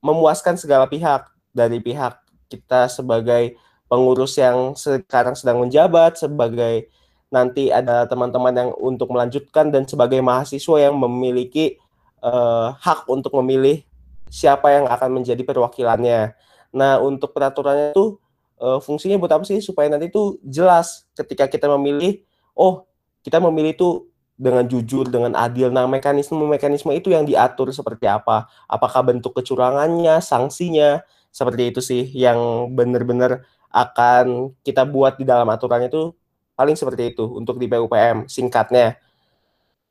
memuaskan 0.00 0.56
segala 0.56 0.88
pihak 0.88 1.28
dari 1.52 1.80
pihak 1.84 2.16
kita 2.48 2.88
sebagai 2.88 3.56
pengurus 3.86 4.36
yang 4.40 4.72
sekarang 4.74 5.36
sedang 5.36 5.60
menjabat 5.62 6.18
sebagai 6.18 6.88
nanti 7.28 7.68
ada 7.74 8.06
teman-teman 8.06 8.54
yang 8.54 8.70
untuk 8.78 9.10
melanjutkan 9.10 9.74
dan 9.74 9.84
sebagai 9.90 10.22
mahasiswa 10.22 10.76
yang 10.78 10.94
memiliki 10.94 11.82
uh, 12.22 12.78
hak 12.78 13.10
untuk 13.10 13.34
memilih 13.42 13.82
siapa 14.30 14.70
yang 14.70 14.86
akan 14.86 15.20
menjadi 15.20 15.42
perwakilannya. 15.42 16.34
Nah, 16.74 16.98
untuk 17.02 17.34
peraturannya 17.34 17.90
itu 17.94 18.18
uh, 18.62 18.78
fungsinya 18.78 19.18
buat 19.18 19.34
apa 19.34 19.44
sih? 19.46 19.58
Supaya 19.58 19.90
nanti 19.90 20.10
itu 20.10 20.38
jelas 20.46 21.06
ketika 21.18 21.50
kita 21.50 21.66
memilih 21.74 22.22
oh 22.54 22.86
kita 23.26 23.42
memilih 23.42 23.74
itu 23.74 23.88
dengan 24.34 24.66
jujur 24.66 25.06
dengan 25.06 25.34
adil. 25.38 25.70
Nah 25.70 25.86
mekanisme 25.86 26.38
mekanisme 26.42 26.90
itu 26.90 27.14
yang 27.14 27.22
diatur 27.22 27.70
seperti 27.70 28.10
apa? 28.10 28.50
Apakah 28.66 29.06
bentuk 29.06 29.34
kecurangannya 29.38 30.18
sanksinya? 30.18 31.02
Seperti 31.34 31.74
itu 31.74 31.80
sih 31.82 32.02
yang 32.14 32.70
benar-benar 32.78 33.42
akan 33.74 34.54
kita 34.62 34.86
buat 34.86 35.18
di 35.18 35.26
dalam 35.26 35.50
aturannya 35.50 35.90
itu 35.90 36.14
paling 36.54 36.78
seperti 36.78 37.10
itu 37.10 37.26
untuk 37.26 37.58
di 37.58 37.66
PUPM 37.66 38.30
singkatnya. 38.30 38.94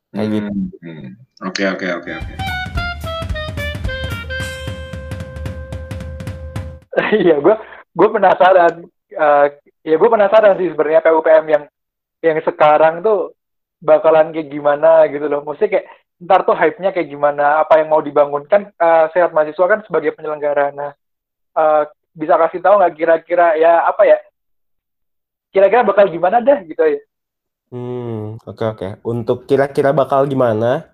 Kayak 0.08 0.28
gitu. 0.32 0.48
hmm, 0.48 0.72
gitu 0.80 1.44
oke 1.44 1.64
oke 1.76 1.86
oke 2.00 2.10
oke. 2.16 2.34
Iya 7.14 7.42
gue 7.42 7.54
gue 7.94 8.08
penasaran 8.10 8.86
uh, 9.18 9.46
ya 9.84 9.96
gue 9.98 10.08
penasaran 10.08 10.56
sih 10.56 10.72
sebenarnya 10.72 11.04
PUPM 11.04 11.44
yang 11.50 11.64
yang 12.24 12.38
sekarang 12.40 13.04
tuh 13.04 13.36
bakalan 13.84 14.32
kayak 14.32 14.48
gimana 14.48 15.04
gitu 15.12 15.28
loh. 15.28 15.44
Maksudnya 15.44 15.78
kayak 15.78 15.86
ntar 16.24 16.46
tuh 16.48 16.56
hype-nya 16.56 16.94
kayak 16.94 17.10
gimana 17.10 17.60
apa 17.60 17.82
yang 17.82 17.92
mau 17.92 18.00
dibangunkan 18.00 18.72
uh, 18.80 19.12
sehat 19.12 19.36
mahasiswa 19.36 19.66
kan 19.68 19.84
sebagai 19.84 20.16
penyelenggara. 20.16 20.72
Nah 20.72 20.90
uh, 21.58 21.84
bisa 22.14 22.38
kasih 22.38 22.62
tahu 22.62 22.78
nggak 22.78 22.94
kira-kira 22.94 23.58
ya 23.58 23.84
apa 23.84 24.02
ya 24.06 24.18
kira-kira 25.50 25.82
bakal 25.82 26.06
gimana 26.06 26.38
dah 26.38 26.62
gitu 26.62 26.82
ya 26.82 27.00
hmm 27.74 28.38
oke 28.46 28.54
okay, 28.54 28.66
oke 28.70 28.78
okay. 28.78 28.90
untuk 29.02 29.44
kira-kira 29.50 29.90
bakal 29.90 30.24
gimana 30.24 30.88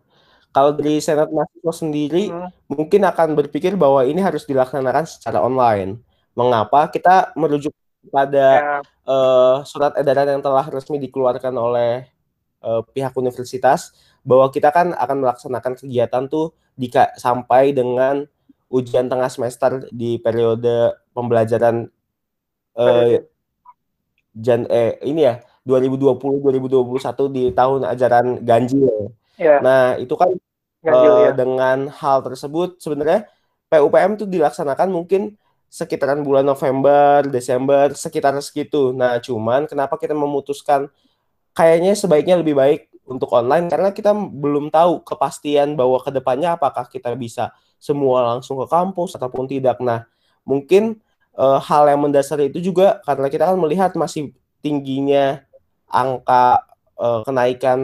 kalau 0.50 0.74
dari 0.74 0.98
senat 0.98 1.30
mahasiswa 1.30 1.74
sendiri 1.86 2.32
hmm. 2.32 2.50
mungkin 2.66 3.06
akan 3.06 3.38
berpikir 3.38 3.78
bahwa 3.78 4.02
ini 4.02 4.18
harus 4.18 4.42
dilaksanakan 4.48 5.06
secara 5.06 5.38
online 5.38 6.00
Mengapa 6.38 6.86
kita 6.88 7.34
merujuk 7.34 7.74
pada 8.08 8.48
ya. 8.56 8.78
uh, 9.04 9.60
surat 9.66 9.92
edaran 9.98 10.38
yang 10.38 10.42
telah 10.42 10.64
resmi 10.72 10.96
dikeluarkan 10.96 11.52
oleh 11.52 12.08
uh, 12.64 12.80
pihak 12.94 13.12
universitas 13.18 13.92
bahwa 14.24 14.48
kita 14.48 14.72
kan 14.72 14.96
akan 14.96 15.26
melaksanakan 15.26 15.72
kegiatan 15.76 16.24
tuh 16.30 16.56
di 16.78 16.88
sampai 17.18 17.76
dengan 17.76 18.24
ujian 18.70 19.10
tengah 19.10 19.26
semester 19.26 19.90
di 19.90 20.16
periode 20.22 20.94
pembelajaran 21.10 21.90
uh, 22.78 23.18
jan 24.30 24.62
eh 24.70 24.96
ini 25.02 25.26
ya 25.26 25.42
2020 25.66 26.16
2021 26.40 27.36
di 27.36 27.44
tahun 27.52 27.80
ajaran 27.84 28.26
ganjil. 28.46 29.12
Ya. 29.36 29.58
Nah, 29.60 29.98
itu 29.98 30.14
kan 30.14 30.32
ganjil, 30.80 31.12
uh, 31.12 31.20
ya. 31.28 31.32
dengan 31.36 31.90
hal 31.92 32.24
tersebut 32.24 32.80
sebenarnya 32.80 33.28
PUPM 33.68 34.16
itu 34.16 34.26
dilaksanakan 34.26 34.88
mungkin 34.90 35.36
sekitaran 35.70 36.26
bulan 36.26 36.42
November, 36.42 37.22
Desember, 37.30 37.94
sekitar 37.94 38.34
segitu. 38.42 38.90
Nah, 38.90 39.22
cuman 39.22 39.70
kenapa 39.70 39.94
kita 39.94 40.18
memutuskan 40.18 40.90
kayaknya 41.54 41.94
sebaiknya 41.94 42.42
lebih 42.42 42.58
baik 42.58 42.89
untuk 43.10 43.26
online 43.34 43.66
karena 43.66 43.90
kita 43.90 44.14
belum 44.14 44.70
tahu 44.70 45.02
kepastian 45.02 45.74
bahwa 45.74 45.98
ke 45.98 46.14
depannya 46.14 46.54
apakah 46.54 46.86
kita 46.86 47.10
bisa 47.18 47.50
semua 47.82 48.22
langsung 48.22 48.62
ke 48.62 48.70
kampus 48.70 49.18
ataupun 49.18 49.50
tidak. 49.50 49.82
Nah, 49.82 50.06
mungkin 50.46 51.02
e, 51.34 51.44
hal 51.58 51.90
yang 51.90 52.06
mendasar 52.06 52.38
itu 52.46 52.62
juga 52.62 53.02
karena 53.02 53.26
kita 53.26 53.50
kan 53.50 53.58
melihat 53.58 53.90
masih 53.98 54.30
tingginya 54.62 55.42
angka 55.90 56.62
e, 56.94 57.06
kenaikan 57.26 57.78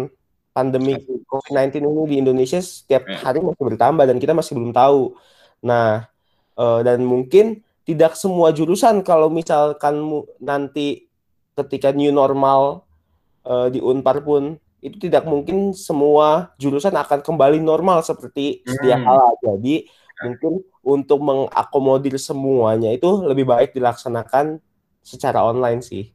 pandemi 0.55 0.95
COVID-19 1.27 1.83
ini 1.83 2.03
di 2.07 2.17
Indonesia 2.23 2.63
setiap 2.63 3.05
ya. 3.11 3.19
hari 3.19 3.43
masih 3.43 3.65
bertambah 3.67 4.05
dan 4.07 4.17
kita 4.23 4.31
masih 4.31 4.55
belum 4.55 4.71
tahu. 4.71 5.19
Nah, 5.67 6.07
e, 6.55 6.65
dan 6.87 7.03
mungkin 7.03 7.67
tidak 7.83 8.15
semua 8.15 8.55
jurusan 8.55 9.03
kalau 9.03 9.27
misalkan 9.27 10.07
nanti 10.39 11.11
ketika 11.59 11.91
new 11.91 12.11
normal 12.15 12.87
di 13.71 13.79
Unpar 13.79 14.27
pun 14.27 14.59
itu 14.87 15.11
tidak 15.11 15.27
mungkin 15.27 15.75
semua 15.75 16.55
jurusan 16.63 16.95
akan 16.95 17.21
kembali 17.27 17.59
normal 17.59 18.07
seperti 18.07 18.63
sedia 18.63 18.97
hmm. 18.97 19.05
kala. 19.05 19.29
Jadi 19.43 19.75
mungkin 20.23 20.53
untuk 20.87 21.19
mengakomodir 21.21 22.15
semuanya 22.17 22.95
itu 22.95 23.11
lebih 23.27 23.45
baik 23.45 23.75
dilaksanakan 23.75 24.63
secara 25.03 25.43
online 25.43 25.83
sih. 25.83 26.15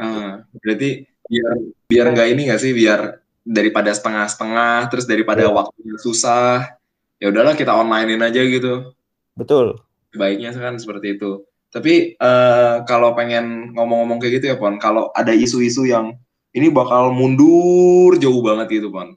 Hmm, 0.00 0.48
berarti 0.64 1.04
biar 1.28 1.52
biar 1.86 2.06
nggak 2.16 2.28
ini 2.32 2.40
nggak 2.48 2.60
sih 2.60 2.72
biar 2.72 3.20
daripada 3.44 3.92
setengah-setengah 3.94 4.90
terus 4.90 5.06
daripada 5.06 5.46
yeah. 5.46 5.54
waktunya 5.54 5.96
susah 6.00 6.74
ya 7.22 7.30
udahlah 7.30 7.54
kita 7.54 7.76
onlinein 7.76 8.24
aja 8.24 8.40
gitu. 8.42 8.96
Betul 9.36 9.86
baiknya 10.16 10.50
kan 10.56 10.80
seperti 10.80 11.20
itu. 11.20 11.44
Tapi 11.70 12.16
uh, 12.16 12.82
kalau 12.88 13.12
pengen 13.12 13.76
ngomong-ngomong 13.76 14.16
kayak 14.18 14.40
gitu 14.40 14.46
ya, 14.50 14.56
Pon, 14.56 14.80
kalau 14.80 15.12
ada 15.12 15.36
isu-isu 15.36 15.84
yang 15.84 16.16
ini 16.56 16.72
bakal 16.72 17.12
mundur 17.12 18.16
jauh 18.16 18.40
banget 18.40 18.80
gitu, 18.80 18.88
Pon. 18.88 19.12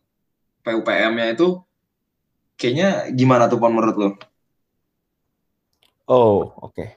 PUPM-nya 0.67 1.31
itu 1.31 1.63
kayaknya 2.59 3.07
gimana 3.15 3.47
tuh, 3.47 3.57
Pon, 3.57 3.71
menurut 3.71 3.95
lo? 3.95 4.09
Oh, 6.09 6.51
oke. 6.59 6.75
Okay. 6.75 6.89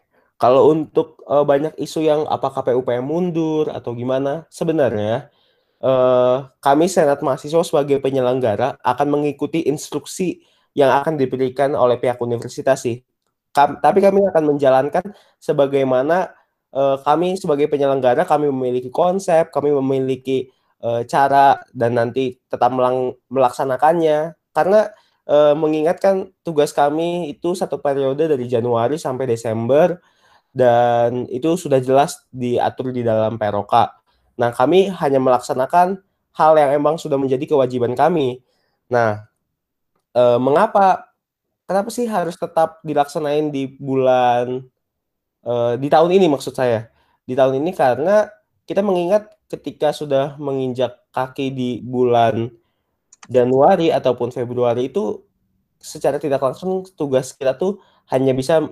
Kalau 0.42 0.74
untuk 0.74 1.22
uh, 1.30 1.46
banyak 1.46 1.78
isu 1.78 2.02
yang 2.02 2.26
apakah 2.26 2.66
PUPM 2.66 3.06
mundur 3.06 3.70
atau 3.70 3.94
gimana, 3.94 4.50
sebenarnya 4.50 5.30
uh, 5.78 6.50
kami 6.58 6.90
Senat 6.90 7.22
Mahasiswa 7.22 7.62
sebagai 7.62 8.02
penyelenggara 8.02 8.74
akan 8.82 9.06
mengikuti 9.06 9.62
instruksi 9.70 10.42
yang 10.74 10.90
akan 10.90 11.14
diberikan 11.14 11.78
oleh 11.78 11.94
pihak 12.00 12.18
universitas 12.18 12.82
sih 12.82 13.06
Kam, 13.52 13.76
tapi 13.84 14.00
kami 14.00 14.24
akan 14.32 14.56
menjalankan 14.56 15.04
sebagaimana 15.36 16.32
uh, 16.72 16.96
kami 17.04 17.36
sebagai 17.36 17.68
penyelenggara 17.68 18.24
kami 18.24 18.48
memiliki 18.48 18.88
konsep, 18.88 19.52
kami 19.52 19.70
memiliki 19.70 20.48
uh, 20.80 21.04
cara 21.04 21.60
dan 21.70 21.96
nanti 21.96 22.40
tetap 22.48 22.72
melang, 22.72 23.14
melaksanakannya 23.28 24.34
karena 24.56 24.90
uh, 25.28 25.54
mengingatkan 25.54 26.32
tugas 26.42 26.72
kami 26.72 27.32
itu 27.32 27.52
satu 27.52 27.78
periode 27.78 28.26
dari 28.26 28.48
Januari 28.48 28.96
sampai 28.96 29.28
Desember 29.28 30.00
dan 30.52 31.24
itu 31.32 31.56
sudah 31.56 31.80
jelas 31.80 32.24
diatur 32.28 32.92
di 32.92 33.00
dalam 33.00 33.40
peroka. 33.40 33.96
Nah, 34.36 34.52
kami 34.52 34.92
hanya 34.92 35.16
melaksanakan 35.16 36.00
hal 36.36 36.52
yang 36.56 36.76
emang 36.76 37.00
sudah 37.00 37.16
menjadi 37.16 37.56
kewajiban 37.56 37.96
kami. 37.96 38.44
Nah, 38.92 39.28
mengapa 40.36 41.08
kenapa 41.64 41.88
sih 41.88 42.04
harus 42.04 42.36
tetap 42.36 42.84
dilaksanain 42.84 43.48
di 43.48 43.64
bulan 43.80 44.71
uh, 45.46 45.74
di 45.78 45.88
tahun 45.90 46.10
ini 46.14 46.26
maksud 46.30 46.54
saya 46.54 46.90
di 47.26 47.38
tahun 47.38 47.62
ini 47.62 47.70
karena 47.74 48.26
kita 48.66 48.82
mengingat 48.82 49.30
ketika 49.50 49.92
sudah 49.92 50.40
menginjak 50.40 51.02
kaki 51.12 51.52
di 51.52 51.70
bulan 51.84 52.50
Januari 53.28 53.94
ataupun 53.94 54.34
Februari 54.34 54.90
itu 54.90 55.22
secara 55.78 56.18
tidak 56.18 56.42
langsung 56.42 56.86
tugas 56.94 57.34
kita 57.34 57.54
tuh 57.58 57.78
hanya 58.10 58.34
bisa 58.34 58.62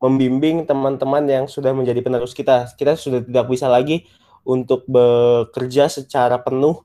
membimbing 0.00 0.68
teman-teman 0.68 1.24
yang 1.24 1.44
sudah 1.48 1.72
menjadi 1.72 2.04
penerus 2.04 2.36
kita. 2.36 2.68
Kita 2.76 2.96
sudah 2.96 3.24
tidak 3.24 3.48
bisa 3.48 3.66
lagi 3.68 4.04
untuk 4.44 4.84
bekerja 4.88 5.88
secara 5.88 6.40
penuh 6.40 6.84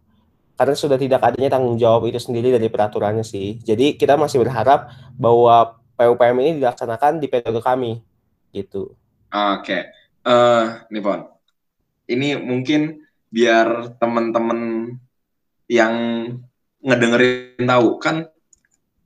karena 0.55 0.75
sudah 0.75 0.95
tidak 0.95 1.19
adanya 1.19 1.59
tanggung 1.59 1.75
jawab 1.75 2.07
itu 2.07 2.19
sendiri 2.19 2.55
dari 2.55 2.71
peraturannya 2.71 3.23
sih. 3.23 3.59
Jadi 3.59 3.99
kita 3.99 4.15
masih 4.15 4.39
berharap 4.39 4.91
bahwa 5.19 5.79
PUPM 5.99 6.37
ini 6.39 6.51
dilaksanakan 6.63 7.19
di 7.19 7.27
periode 7.27 7.59
kami 7.59 7.99
gitu. 8.55 8.95
Oke, 9.35 9.91
uh, 10.23 10.79
nih 10.87 11.03
Pon, 11.03 11.27
ini 12.07 12.39
mungkin 12.39 13.03
biar 13.27 13.99
teman-teman 13.99 14.87
yang 15.67 15.93
ngedengerin 16.79 17.67
tahu 17.67 17.99
kan, 17.99 18.23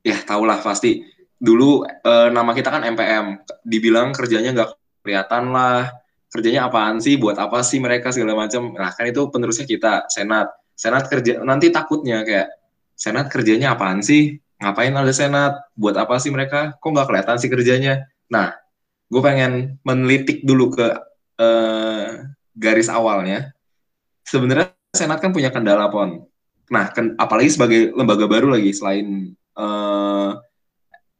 ya 0.06 0.22
tahulah 0.22 0.62
pasti. 0.62 1.02
Dulu 1.34 1.82
uh, 1.82 2.30
nama 2.30 2.54
kita 2.54 2.70
kan 2.70 2.86
MPM, 2.86 3.42
dibilang 3.66 4.14
kerjanya 4.14 4.54
nggak 4.54 5.02
kelihatan 5.02 5.50
lah, 5.50 5.98
kerjanya 6.30 6.70
apaan 6.70 7.02
sih, 7.02 7.18
buat 7.18 7.42
apa 7.42 7.66
sih 7.66 7.82
mereka 7.82 8.14
segala 8.14 8.38
macam. 8.38 8.70
Nah 8.78 8.94
kan 8.94 9.10
itu 9.10 9.26
penerusnya 9.34 9.66
kita 9.66 10.06
Senat, 10.14 10.54
Senat 10.78 11.10
kerja 11.10 11.42
nanti 11.42 11.74
takutnya 11.74 12.22
kayak 12.22 12.54
Senat 12.94 13.34
kerjanya 13.34 13.74
apaan 13.74 14.06
sih, 14.06 14.38
ngapain 14.62 14.94
ada 14.94 15.10
Senat, 15.10 15.74
buat 15.74 15.98
apa 15.98 16.22
sih 16.22 16.30
mereka, 16.30 16.78
kok 16.78 16.86
nggak 16.86 17.08
kelihatan 17.10 17.42
sih 17.42 17.50
kerjanya. 17.50 18.06
Nah 18.30 18.69
gue 19.10 19.22
pengen 19.26 19.82
menelitik 19.82 20.46
dulu 20.46 20.74
ke 20.74 20.88
uh, 21.42 22.30
garis 22.54 22.88
awalnya. 22.88 23.52
Sebenarnya 24.24 24.78
Senat 24.90 25.22
kan 25.22 25.30
punya 25.30 25.54
kendala 25.54 25.86
pon. 25.94 26.26
Nah, 26.74 26.90
ken, 26.90 27.14
apalagi 27.22 27.54
sebagai 27.54 27.94
lembaga 27.94 28.26
baru 28.26 28.50
lagi 28.58 28.74
selain 28.74 29.38
uh, 29.54 30.34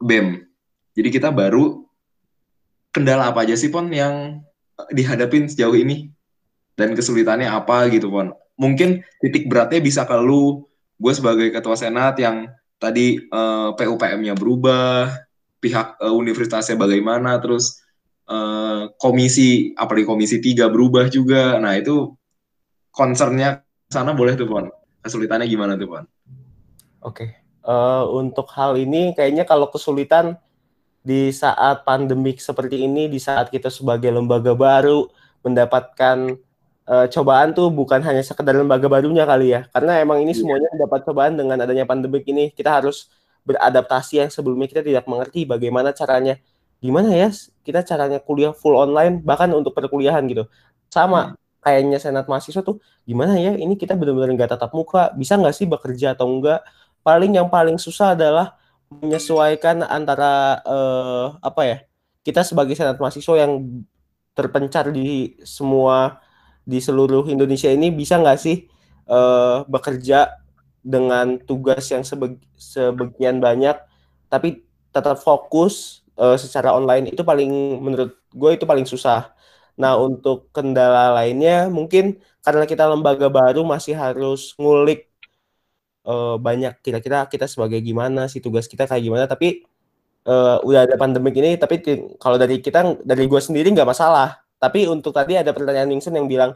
BEM. 0.02 0.42
Jadi 0.98 1.10
kita 1.14 1.30
baru 1.30 1.86
kendala 2.90 3.30
apa 3.30 3.46
aja 3.46 3.54
sih 3.54 3.70
pon 3.70 3.86
yang 3.94 4.42
dihadapin 4.90 5.46
sejauh 5.46 5.78
ini 5.78 6.10
dan 6.74 6.98
kesulitannya 6.98 7.46
apa 7.46 7.94
gitu 7.94 8.10
pon. 8.10 8.34
Mungkin 8.58 9.06
titik 9.22 9.46
beratnya 9.46 9.86
bisa 9.86 10.10
ke 10.10 10.18
lu, 10.18 10.66
gue 10.98 11.14
sebagai 11.14 11.54
ketua 11.54 11.78
senat 11.78 12.18
yang 12.18 12.50
tadi 12.82 13.22
uh, 13.30 13.70
eh, 13.72 13.86
PUPM-nya 13.86 14.34
berubah, 14.34 15.14
pihak 15.60 16.00
uh, 16.00 16.16
universitasnya 16.16 16.80
bagaimana, 16.80 17.36
terus 17.44 17.84
uh, 18.32 18.92
komisi 18.96 19.76
apalagi 19.76 20.08
komisi 20.08 20.40
tiga 20.40 20.72
berubah 20.72 21.12
juga. 21.12 21.60
Nah 21.60 21.76
itu 21.76 22.16
concernnya 22.90 23.64
sana 23.92 24.16
boleh 24.16 24.40
tuh 24.40 24.48
Pon. 24.48 24.72
Kesulitannya 25.04 25.48
gimana 25.48 25.76
tuh 25.76 25.88
Pon? 25.88 26.04
Oke, 26.04 26.08
okay. 27.04 27.30
uh, 27.64 28.04
untuk 28.12 28.52
hal 28.56 28.76
ini 28.76 29.16
kayaknya 29.16 29.48
kalau 29.48 29.72
kesulitan 29.72 30.36
di 31.00 31.32
saat 31.32 31.88
pandemik 31.88 32.44
seperti 32.44 32.84
ini, 32.84 33.08
di 33.08 33.24
saat 33.24 33.48
kita 33.48 33.72
sebagai 33.72 34.12
lembaga 34.12 34.52
baru 34.52 35.08
mendapatkan 35.48 36.36
uh, 36.84 37.08
cobaan 37.08 37.56
tuh 37.56 37.72
bukan 37.72 38.04
hanya 38.04 38.20
sekedar 38.20 38.52
lembaga 38.52 38.92
barunya 38.92 39.24
kali 39.24 39.56
ya, 39.56 39.64
karena 39.72 39.96
emang 40.04 40.20
ini 40.20 40.36
iya. 40.36 40.40
semuanya 40.44 40.68
mendapat 40.76 41.00
cobaan 41.08 41.40
dengan 41.40 41.58
adanya 41.64 41.88
pandemik 41.88 42.28
ini. 42.28 42.52
Kita 42.52 42.84
harus 42.84 43.08
beradaptasi 43.50 44.22
yang 44.22 44.30
sebelumnya 44.30 44.70
kita 44.70 44.86
tidak 44.86 45.06
mengerti 45.10 45.50
bagaimana 45.50 45.90
caranya. 45.98 46.38
Gimana 46.80 47.10
ya 47.12 47.34
kita 47.66 47.82
caranya 47.84 48.22
kuliah 48.22 48.54
full 48.54 48.78
online 48.78 49.26
bahkan 49.26 49.50
untuk 49.58 49.74
perkuliahan 49.74 50.22
gitu. 50.30 50.46
Sama 50.94 51.34
hmm. 51.34 51.66
kayaknya 51.66 51.98
senat 51.98 52.30
mahasiswa 52.30 52.62
tuh 52.62 52.78
gimana 53.10 53.36
ya 53.42 53.58
ini 53.58 53.74
kita 53.74 53.98
benar-benar 53.98 54.32
nggak 54.38 54.52
tatap 54.54 54.72
muka 54.78 55.12
bisa 55.18 55.34
nggak 55.36 55.56
sih 55.58 55.66
bekerja 55.66 56.14
atau 56.14 56.30
enggak 56.30 56.62
paling 57.02 57.36
yang 57.36 57.50
paling 57.50 57.76
susah 57.82 58.14
adalah 58.14 58.56
menyesuaikan 58.90 59.86
antara 59.86 60.62
uh, 60.66 61.26
apa 61.42 61.62
ya 61.66 61.78
kita 62.26 62.42
sebagai 62.46 62.78
senat 62.78 62.98
mahasiswa 63.02 63.36
yang 63.38 63.84
terpencar 64.38 64.94
di 64.94 65.36
semua 65.42 66.22
di 66.64 66.78
seluruh 66.78 67.26
Indonesia 67.30 67.70
ini 67.70 67.90
bisa 67.90 68.22
nggak 68.22 68.40
sih 68.40 68.70
uh, 69.10 69.66
bekerja 69.66 70.38
dengan 70.84 71.38
tugas 71.44 71.86
yang 71.92 72.04
sebagian 72.06 73.44
banyak 73.44 73.76
tapi 74.32 74.64
tetap 74.96 75.20
fokus 75.22 76.06
uh, 76.18 76.38
secara 76.40 76.74
online 76.76 77.12
itu 77.14 77.22
paling 77.26 77.50
menurut 77.82 78.16
gue 78.34 78.52
itu 78.56 78.66
paling 78.68 78.86
susah. 78.86 79.34
Nah 79.80 79.96
untuk 79.98 80.52
kendala 80.52 81.16
lainnya 81.18 81.68
mungkin 81.72 82.20
karena 82.44 82.64
kita 82.68 82.86
lembaga 82.90 83.28
baru 83.32 83.64
masih 83.64 83.96
harus 83.96 84.54
ngulik 84.60 85.10
uh, 86.08 86.36
banyak 86.40 86.78
kira-kira 86.84 87.26
kita 87.28 87.46
sebagai 87.50 87.80
gimana 87.84 88.28
sih 88.32 88.40
tugas 88.44 88.66
kita 88.70 88.86
kayak 88.90 89.04
gimana 89.04 89.26
tapi 89.30 89.64
uh, 90.28 90.60
udah 90.64 90.88
ada 90.88 90.96
pandemik 91.00 91.36
ini 91.38 91.56
tapi 91.60 91.82
kalau 92.20 92.38
dari 92.40 92.60
kita 92.64 93.00
dari 93.04 93.24
gue 93.28 93.42
sendiri 93.42 93.72
nggak 93.72 93.88
masalah 93.88 94.42
tapi 94.60 94.88
untuk 94.88 95.16
tadi 95.16 95.40
ada 95.40 95.56
pertanyaan 95.56 95.90
Ningson 95.92 96.16
yang 96.16 96.28
bilang 96.28 96.52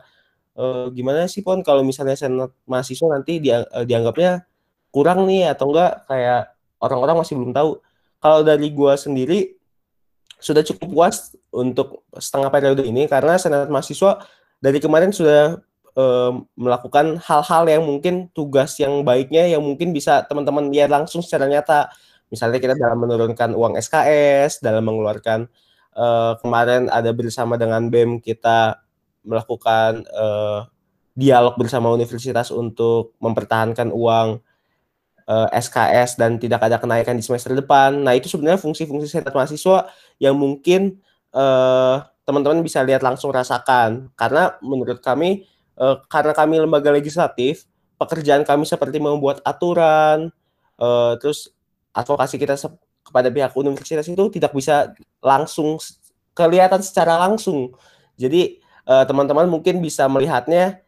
e, 0.57 0.63
gimana 0.93 1.25
sih 1.29 1.41
pon 1.45 1.61
kalau 1.65 1.81
misalnya 1.81 2.17
senat 2.17 2.51
mahasiswa 2.65 3.07
nanti 3.09 3.41
dia, 3.43 3.65
e, 3.69 3.85
dianggapnya 3.85 4.45
kurang 4.93 5.25
nih 5.25 5.49
atau 5.53 5.73
enggak 5.73 6.05
kayak 6.05 6.53
orang-orang 6.81 7.15
masih 7.21 7.35
belum 7.37 7.53
tahu. 7.53 7.71
Kalau 8.23 8.39
dari 8.45 8.67
gua 8.71 8.95
sendiri 8.95 9.57
sudah 10.39 10.63
cukup 10.63 10.87
puas 10.91 11.35
untuk 11.51 12.03
setengah 12.15 12.49
periode 12.51 12.83
ini 12.83 13.07
karena 13.07 13.39
senat 13.39 13.67
mahasiswa 13.71 14.23
dari 14.63 14.79
kemarin 14.79 15.11
sudah 15.11 15.59
e, 15.97 16.03
melakukan 16.55 17.19
hal-hal 17.19 17.63
yang 17.67 17.83
mungkin 17.83 18.29
tugas 18.31 18.77
yang 18.79 19.03
baiknya 19.03 19.49
yang 19.49 19.63
mungkin 19.63 19.91
bisa 19.91 20.23
teman-teman 20.27 20.69
lihat 20.71 20.91
langsung 20.93 21.21
secara 21.23 21.49
nyata. 21.49 21.91
Misalnya 22.33 22.57
kita 22.57 22.73
dalam 22.73 22.97
menurunkan 22.97 23.53
uang 23.53 23.77
SKS, 23.77 24.65
dalam 24.65 24.81
mengeluarkan 24.89 25.45
uh, 25.97 26.33
kemarin 26.41 26.89
ada 26.89 27.13
bersama 27.13 27.55
dengan 27.57 27.87
BEM 27.87 28.19
kita 28.19 28.82
melakukan 29.23 30.03
uh, 30.11 30.67
dialog 31.13 31.55
bersama 31.57 31.93
universitas 31.93 32.49
untuk 32.49 33.13
mempertahankan 33.21 33.93
uang 33.93 34.41
uh, 35.29 35.47
eh, 35.53 35.61
SKS 35.61 36.17
dan 36.17 36.41
tidak 36.41 36.65
ada 36.65 36.81
kenaikan 36.81 37.13
di 37.13 37.23
semester 37.23 37.53
depan. 37.53 38.01
Nah, 38.01 38.17
itu 38.17 38.27
sebenarnya 38.27 38.59
fungsi-fungsi 38.59 39.07
senat 39.07 39.31
mahasiswa 39.31 39.87
yang 40.17 40.33
mungkin 40.33 40.97
eh, 41.33 41.95
teman-teman 42.25 42.65
bisa 42.65 42.81
lihat 42.81 43.05
langsung 43.05 43.29
rasakan. 43.29 44.09
Karena 44.17 44.55
menurut 44.63 45.03
kami 45.03 45.43
uh, 45.75 45.99
karena 46.07 46.31
kami 46.31 46.55
lembaga 46.55 46.87
legislatif, 46.87 47.67
pekerjaan 47.99 48.47
kami 48.47 48.63
seperti 48.63 48.97
membuat 49.03 49.43
aturan, 49.43 50.31
uh, 50.79 51.13
terus 51.19 51.51
advokasi 51.91 52.39
kita 52.39 52.55
kepada 53.03 53.27
pihak 53.27 53.51
universitas 53.59 54.07
itu 54.07 54.23
tidak 54.31 54.55
bisa 54.55 54.95
langsung 55.19 55.75
kelihatan 56.31 56.79
secara 56.79 57.19
langsung. 57.19 57.75
Jadi 58.15 58.62
uh, 58.62 58.62
teman-teman 58.83 59.47
mungkin 59.47 59.79
bisa 59.79 60.05
melihatnya 60.11 60.83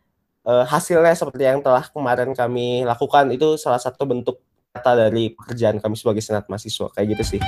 uh, 0.45 0.63
hasilnya 0.63 1.17
seperti 1.17 1.43
yang 1.43 1.59
telah 1.59 1.83
kemarin 1.89 2.31
kami 2.31 2.85
lakukan 2.85 3.33
itu 3.33 3.57
salah 3.57 3.81
satu 3.81 4.05
bentuk 4.05 4.39
kata 4.71 5.07
dari 5.09 5.33
pekerjaan 5.33 5.81
kami 5.81 5.95
sebagai 5.97 6.21
senat 6.21 6.45
mahasiswa 6.51 6.91
kayak 6.93 7.17
gitu 7.17 7.23
sih. 7.35 7.41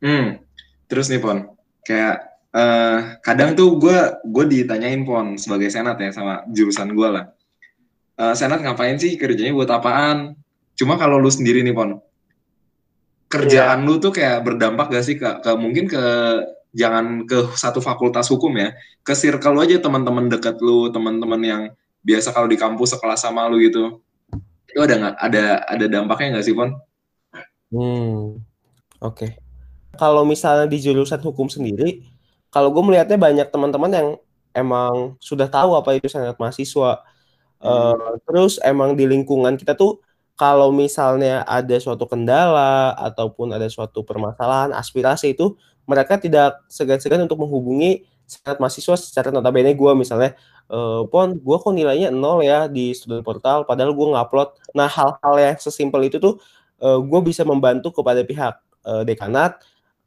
Hmm, 0.00 0.40
terus 0.88 1.12
nih 1.12 1.20
Pon, 1.20 1.44
kayak 1.84 2.24
uh, 2.56 3.20
kadang 3.20 3.52
tuh 3.52 3.76
gue 3.76 3.98
gue 4.24 4.44
ditanyain 4.48 5.04
Pon 5.04 5.36
sebagai 5.36 5.68
senat 5.68 6.00
ya 6.00 6.08
sama 6.08 6.40
jurusan 6.48 6.96
gue 6.96 7.08
lah. 7.08 7.24
Uh, 8.16 8.32
senat 8.32 8.64
ngapain 8.64 8.96
sih 8.96 9.20
kerjanya 9.20 9.52
buat 9.52 9.68
apaan? 9.68 10.40
Cuma 10.72 10.96
kalau 10.96 11.20
lu 11.20 11.28
sendiri 11.28 11.60
nih 11.60 11.76
Pon, 11.76 12.00
kerjaan 13.30 13.78
yeah. 13.80 13.86
lu 13.86 14.02
tuh 14.02 14.10
kayak 14.10 14.42
berdampak 14.42 14.90
gak 14.90 15.06
sih 15.06 15.14
ke, 15.14 15.28
ke 15.40 15.50
mungkin 15.54 15.86
ke 15.86 16.02
jangan 16.74 17.26
ke 17.26 17.54
satu 17.54 17.78
fakultas 17.78 18.26
hukum 18.30 18.50
ya 18.58 18.74
ke 19.06 19.14
circle 19.14 19.54
lu 19.54 19.62
aja 19.62 19.78
teman-teman 19.78 20.26
dekat 20.26 20.58
lu 20.58 20.90
teman-teman 20.90 21.40
yang 21.42 21.62
biasa 22.02 22.34
kalau 22.34 22.50
di 22.50 22.58
kampus 22.58 22.98
sekelas 22.98 23.22
sama 23.22 23.46
lu 23.46 23.62
gitu 23.62 24.02
itu 24.70 24.78
ada 24.78 24.94
nggak 24.98 25.14
ada 25.18 25.44
ada 25.66 25.84
dampaknya 25.90 26.38
nggak 26.38 26.46
sih 26.46 26.54
pon? 26.54 26.70
Hmm 27.74 28.38
oke 29.02 29.14
okay. 29.14 29.30
kalau 29.98 30.22
misalnya 30.22 30.70
di 30.70 30.78
jurusan 30.78 31.18
hukum 31.22 31.50
sendiri 31.50 32.06
kalau 32.50 32.74
gue 32.74 32.82
melihatnya 32.82 33.18
banyak 33.18 33.46
teman-teman 33.50 33.90
yang 33.90 34.08
emang 34.54 35.14
sudah 35.22 35.46
tahu 35.46 35.78
apa 35.78 35.94
itu 35.98 36.10
sangat 36.10 36.34
mahasiswa 36.38 37.02
hmm. 37.62 37.66
uh, 37.66 38.14
terus 38.26 38.58
emang 38.62 38.98
di 38.98 39.06
lingkungan 39.06 39.54
kita 39.54 39.74
tuh 39.78 40.02
kalau 40.40 40.72
misalnya 40.72 41.44
ada 41.44 41.76
suatu 41.76 42.08
kendala 42.08 42.96
ataupun 42.96 43.52
ada 43.52 43.68
suatu 43.68 44.00
permasalahan 44.00 44.72
aspirasi 44.72 45.36
itu 45.36 45.52
mereka 45.84 46.16
tidak 46.16 46.64
segan-segan 46.72 47.28
untuk 47.28 47.44
menghubungi 47.44 48.08
senat 48.24 48.56
mahasiswa 48.56 48.96
secara 48.96 49.28
notabene 49.28 49.76
gue 49.76 49.92
misalnya 49.92 50.32
e, 50.64 51.04
pon 51.12 51.36
gue 51.36 51.56
kok 51.60 51.76
nilainya 51.76 52.08
nol 52.08 52.40
ya 52.40 52.72
di 52.72 52.96
student 52.96 53.20
portal 53.20 53.68
padahal 53.68 53.92
gue 53.92 54.06
ngupload. 54.16 54.56
Nah 54.72 54.88
hal-hal 54.88 55.34
yang 55.36 55.56
sesimpel 55.60 56.08
itu 56.08 56.16
tuh 56.16 56.40
e, 56.80 56.88
eh, 56.88 56.98
gue 57.04 57.20
bisa 57.20 57.44
membantu 57.44 57.92
kepada 58.00 58.24
pihak 58.24 58.64
e, 58.80 58.92
dekanat 59.04 59.60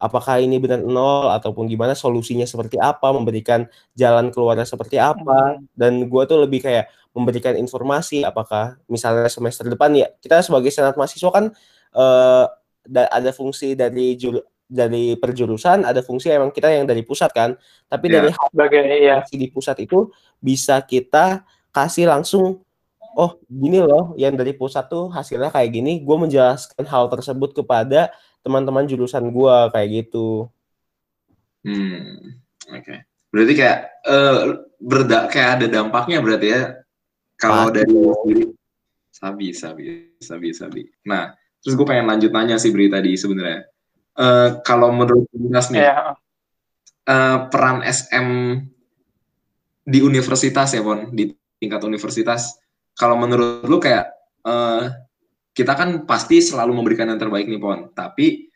apakah 0.03 0.43
ini 0.43 0.59
benar 0.59 0.83
nol 0.83 1.31
ataupun 1.31 1.71
gimana 1.71 1.95
solusinya 1.95 2.43
seperti 2.43 2.75
apa 2.75 3.15
memberikan 3.15 3.63
jalan 3.95 4.27
keluarnya 4.35 4.67
seperti 4.67 4.99
apa. 4.99 5.55
Hmm. 5.55 5.63
dan 5.79 6.11
gue 6.11 6.23
tuh 6.27 6.43
lebih 6.43 6.59
kayak 6.59 6.91
memberikan 7.15 7.55
informasi 7.55 8.27
apakah 8.27 8.75
misalnya 8.91 9.31
semester 9.31 9.69
depan 9.69 9.95
ya 9.95 10.11
kita 10.19 10.43
sebagai 10.43 10.73
senat 10.73 10.99
mahasiswa 10.99 11.31
kan 11.31 11.45
uh, 11.95 12.45
ada 12.89 13.31
fungsi 13.31 13.79
dari 13.79 14.19
jur, 14.19 14.43
dari 14.67 15.13
perjurusan 15.15 15.85
ada 15.85 16.01
fungsi 16.01 16.33
emang 16.33 16.49
kita 16.49 16.73
yang 16.73 16.89
dari 16.89 17.05
pusat 17.05 17.29
kan. 17.31 17.53
Tapi 17.85 18.09
ya, 18.09 18.13
dari 18.19 18.29
sebagai 18.33 18.83
ya 18.83 19.21
di 19.29 19.47
pusat 19.53 19.77
itu 19.85 20.09
bisa 20.41 20.81
kita 20.81 21.45
kasih 21.69 22.09
langsung 22.09 22.62
oh 23.13 23.37
gini 23.45 23.79
loh 23.81 24.13
yang 24.17 24.33
dari 24.33 24.53
pusat 24.53 24.89
tuh 24.89 25.09
hasilnya 25.09 25.53
kayak 25.53 25.69
gini. 25.73 26.01
Gue 26.01 26.17
menjelaskan 26.17 26.85
hal 26.85 27.09
tersebut 27.09 27.53
kepada 27.53 28.13
teman-teman 28.43 28.85
jurusan 28.85 29.31
gue 29.31 29.55
kayak 29.71 29.89
gitu. 30.03 30.51
Hmm 31.63 32.43
oke. 32.69 32.83
Okay. 32.83 32.99
berarti 33.33 33.53
kayak 33.57 33.79
uh, 34.05 34.61
berda 34.77 35.25
kayak 35.25 35.49
ada 35.57 35.65
dampaknya 35.69 36.21
berarti 36.21 36.47
ya? 36.53 36.61
Kalau 37.39 37.73
dari 37.73 37.97
sabi 39.09 39.55
sabi 39.55 40.13
sabi 40.21 40.47
sabi. 40.53 40.81
Nah 41.07 41.33
terus 41.63 41.73
gue 41.79 41.87
pengen 41.87 42.11
lanjut 42.11 42.29
nanya 42.29 42.59
sih 42.59 42.69
berita 42.69 42.99
tadi 42.99 43.15
sebenarnya. 43.15 43.65
Uh, 44.13 44.61
kalau 44.61 44.93
menurut 44.93 45.25
Dinas 45.33 45.73
nih 45.73 45.81
yeah. 45.81 46.13
Iya. 47.09 47.09
uh, 47.09 47.37
peran 47.49 47.81
SM 47.81 48.27
di 49.83 49.99
universitas 50.05 50.69
ya 50.69 50.85
Bon? 50.85 51.09
Di 51.09 51.33
tingkat 51.57 51.81
universitas 51.87 52.59
kalau 52.93 53.17
menurut 53.17 53.65
lu 53.65 53.77
kayak 53.81 54.13
uh, 54.45 54.93
kita 55.53 55.73
kan 55.77 56.05
pasti 56.09 56.41
selalu 56.41 56.73
memberikan 56.73 57.09
yang 57.09 57.21
terbaik 57.21 57.45
nih 57.45 57.61
Pon, 57.61 57.93
tapi 57.93 58.49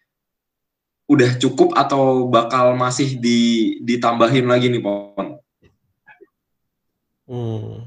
udah 1.07 1.39
cukup 1.39 1.71
atau 1.77 2.27
bakal 2.27 2.75
masih 2.75 3.15
di 3.21 3.77
ditambahin 3.85 4.49
lagi 4.49 4.67
nih 4.73 4.81
Pon? 4.81 5.27
Hmm. 7.27 7.85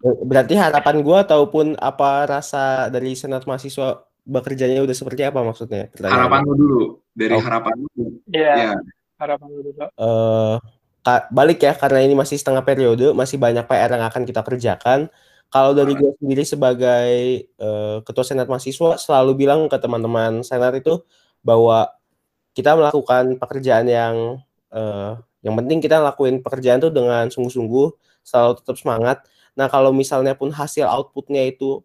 Berarti 0.00 0.56
harapan 0.56 1.04
gue 1.04 1.18
ataupun 1.28 1.66
apa 1.76 2.24
rasa 2.24 2.88
dari 2.88 3.12
senat 3.12 3.44
mahasiswa 3.44 4.04
bekerjanya 4.24 4.84
udah 4.84 4.96
seperti 4.96 5.28
apa 5.28 5.44
maksudnya? 5.44 5.92
Harapan 6.00 6.40
lu 6.44 6.52
dulu 6.56 6.82
dari 7.12 7.36
oh. 7.36 7.42
harapan 7.44 7.74
lu. 7.84 7.88
Iya. 8.32 8.52
Yeah. 8.56 8.76
Harapan 9.20 9.48
lu 9.52 9.60
dulu. 9.72 9.84
Uh, 10.00 10.56
balik 11.32 11.64
ya 11.64 11.72
karena 11.72 12.04
ini 12.04 12.12
masih 12.12 12.36
setengah 12.36 12.60
periode, 12.60 13.16
masih 13.16 13.40
banyak 13.40 13.64
PR 13.64 13.90
yang 13.96 14.04
akan 14.04 14.22
kita 14.28 14.40
kerjakan. 14.44 15.08
Kalau 15.50 15.74
dari 15.74 15.98
gue 15.98 16.14
sendiri 16.22 16.46
sebagai 16.46 17.10
uh, 17.58 17.98
ketua 18.06 18.22
senat 18.22 18.46
mahasiswa 18.46 18.94
selalu 19.00 19.34
bilang 19.34 19.66
ke 19.66 19.74
teman-teman 19.82 20.46
senat 20.46 20.78
itu 20.78 21.02
bahwa 21.42 21.90
kita 22.54 22.78
melakukan 22.78 23.34
pekerjaan 23.34 23.90
yang 23.90 24.14
uh, 24.70 25.18
yang 25.42 25.58
penting 25.58 25.82
kita 25.82 25.98
lakuin 25.98 26.38
pekerjaan 26.44 26.78
itu 26.78 26.92
dengan 26.94 27.26
sungguh-sungguh, 27.32 27.88
selalu 28.22 28.52
tetap 28.62 28.76
semangat. 28.78 29.18
Nah 29.58 29.66
kalau 29.66 29.90
misalnya 29.90 30.38
pun 30.38 30.54
hasil 30.54 30.86
outputnya 30.86 31.42
itu 31.48 31.82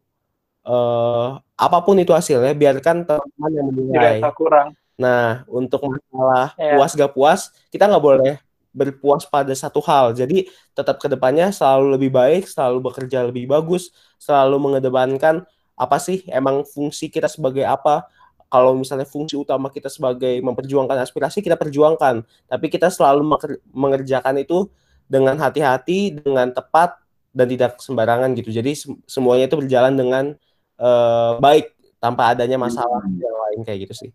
uh, 0.67 1.41
apa 1.57 1.77
pun 1.81 1.97
itu 1.97 2.13
hasilnya, 2.13 2.53
biarkan 2.53 3.07
teman-teman 3.07 3.51
yang 3.55 3.67
menilai. 3.73 4.19
kurang. 4.37 4.77
Nah 4.99 5.41
untuk 5.49 5.81
masalah 5.89 6.53
yeah. 6.61 6.77
puas 6.77 6.91
gak 6.93 7.11
puas, 7.17 7.41
kita 7.73 7.89
nggak 7.89 8.03
boleh 8.03 8.44
berpuas 8.75 9.23
pada 9.23 9.55
satu 9.55 9.79
hal. 9.87 10.11
Jadi 10.11 10.51
tetap 10.75 10.99
ke 10.99 11.07
depannya 11.07 11.49
selalu 11.55 11.95
lebih 11.95 12.11
baik, 12.11 12.43
selalu 12.51 12.91
bekerja 12.91 13.23
lebih 13.31 13.47
bagus, 13.47 13.95
selalu 14.19 14.59
mengedepankan 14.59 15.47
apa 15.75 15.97
sih 15.99 16.27
emang 16.27 16.67
fungsi 16.67 17.07
kita 17.07 17.31
sebagai 17.31 17.63
apa. 17.63 18.03
Kalau 18.51 18.77
misalnya 18.77 19.07
fungsi 19.07 19.39
utama 19.39 19.71
kita 19.73 19.89
sebagai 19.89 20.37
memperjuangkan 20.43 21.01
aspirasi, 21.01 21.41
kita 21.41 21.57
perjuangkan. 21.57 22.21
Tapi 22.45 22.65
kita 22.69 22.93
selalu 22.93 23.25
mengerjakan 23.73 24.37
itu 24.37 24.69
dengan 25.09 25.35
hati-hati, 25.41 26.13
dengan 26.21 26.53
tepat, 26.53 26.95
dan 27.35 27.47
tidak 27.51 27.81
sembarangan 27.83 28.31
gitu. 28.37 28.53
Jadi 28.53 28.71
semuanya 29.03 29.51
itu 29.51 29.59
berjalan 29.59 29.93
dengan 29.97 30.25
uh, 30.79 31.35
baik 31.43 31.75
tanpa 31.99 32.31
adanya 32.31 32.55
masalah 32.55 33.03
hmm. 33.03 33.19
yang 33.19 33.35
lain 33.35 33.59
kayak 33.67 33.79
gitu 33.89 34.07
sih. 34.07 34.11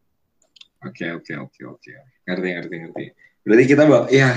Oke 0.80 1.04
okay, 1.04 1.08
oke 1.12 1.28
okay, 1.28 1.36
oke 1.36 1.52
okay, 1.76 1.92
oke. 2.00 2.08
Ngerti 2.24 2.48
ngerti 2.56 2.74
ngerti. 2.80 3.04
Berarti 3.40 3.64
kita 3.64 3.88
bak 3.88 4.12
ya 4.12 4.36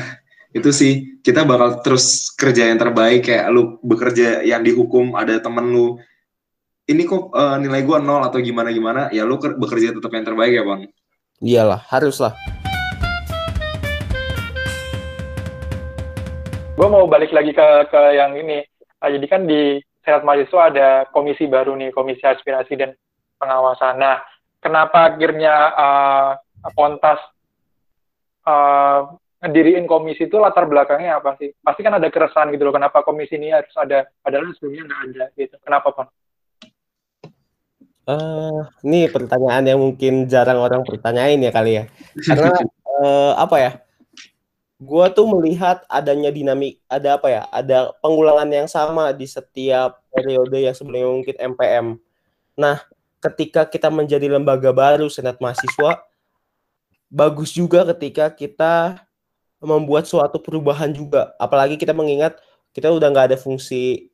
itu 0.55 0.69
sih. 0.71 0.93
Kita 1.23 1.47
bakal 1.47 1.79
terus 1.83 2.31
kerja 2.35 2.67
yang 2.67 2.79
terbaik 2.79 3.27
kayak 3.27 3.47
lu 3.51 3.79
bekerja 3.83 4.43
yang 4.43 4.63
dihukum 4.63 5.15
ada 5.15 5.39
temen 5.39 5.71
lu. 5.71 5.99
Ini 6.83 7.03
kok 7.07 7.31
uh, 7.31 7.55
nilai 7.59 7.83
gua 7.83 7.99
nol 7.99 8.27
atau 8.27 8.43
gimana 8.43 8.71
gimana 8.71 9.07
ya 9.11 9.23
lu 9.23 9.39
bekerja 9.39 9.95
tetap 9.95 10.11
yang 10.11 10.27
terbaik 10.27 10.51
ya 10.55 10.63
bang? 10.63 10.81
Iyalah 11.43 11.83
haruslah. 11.91 12.31
Gue 16.73 16.87
mau 16.89 17.07
balik 17.07 17.31
lagi 17.31 17.55
ke 17.55 17.67
ke 17.87 18.01
yang 18.15 18.35
ini. 18.35 18.63
Nah, 18.99 19.09
jadi 19.11 19.25
kan 19.27 19.47
di 19.47 19.79
senat 20.03 20.23
mahasiswa 20.27 20.61
ada 20.71 20.87
komisi 21.11 21.47
baru 21.47 21.75
nih 21.79 21.91
komisi 21.91 22.23
aspirasi 22.23 22.75
dan 22.79 22.91
pengawasan. 23.39 23.99
Nah 23.99 24.19
kenapa 24.63 25.11
akhirnya 25.11 25.55
uh, 25.75 26.31
Pontas 26.71 27.19
uh, 28.47 28.99
ngediriin 29.43 29.83
komisi 29.83 30.31
itu 30.31 30.39
latar 30.39 30.63
belakangnya 30.63 31.19
apa 31.19 31.35
sih? 31.35 31.51
Pasti 31.59 31.83
kan 31.83 31.99
ada 31.99 32.07
keresahan 32.07 32.47
gitu 32.55 32.63
loh, 32.63 32.75
kenapa 32.75 33.03
komisi 33.03 33.35
ini 33.35 33.51
harus 33.51 33.75
ada, 33.75 34.07
padahal 34.23 34.55
sebelumnya 34.55 34.87
nggak 34.87 35.01
ada 35.11 35.25
gitu. 35.35 35.55
Kenapa, 35.59 35.87
Pak? 35.91 36.07
Uh, 38.03 38.67
ini 38.83 39.07
pertanyaan 39.07 39.63
yang 39.63 39.79
mungkin 39.79 40.27
jarang 40.27 40.59
orang 40.59 40.83
pertanyain 40.83 41.39
ya 41.39 41.51
kali 41.55 41.71
ya. 41.79 41.83
Karena 42.23 42.51
uh, 42.83 43.33
apa 43.39 43.55
ya? 43.59 43.71
Gua 44.83 45.07
tuh 45.07 45.23
melihat 45.31 45.87
adanya 45.87 46.27
dinamik, 46.27 46.83
ada 46.91 47.15
apa 47.15 47.27
ya? 47.31 47.41
Ada 47.47 47.95
pengulangan 48.03 48.51
yang 48.51 48.67
sama 48.67 49.15
di 49.15 49.23
setiap 49.23 50.03
periode 50.11 50.59
yang 50.59 50.75
sebelumnya 50.75 51.07
mungkin 51.07 51.35
MPM. 51.55 51.85
Nah, 52.59 52.83
ketika 53.23 53.63
kita 53.63 53.87
menjadi 53.87 54.27
lembaga 54.27 54.75
baru 54.75 55.07
Senat 55.07 55.39
Mahasiswa, 55.39 56.03
bagus 57.13 57.53
juga 57.53 57.85
ketika 57.93 58.33
kita 58.33 59.05
membuat 59.61 60.09
suatu 60.09 60.41
perubahan 60.41 60.89
juga. 60.89 61.37
Apalagi 61.37 61.77
kita 61.77 61.93
mengingat 61.93 62.41
kita 62.73 62.89
udah 62.89 63.13
nggak 63.13 63.27
ada 63.31 63.37
fungsi, 63.37 64.09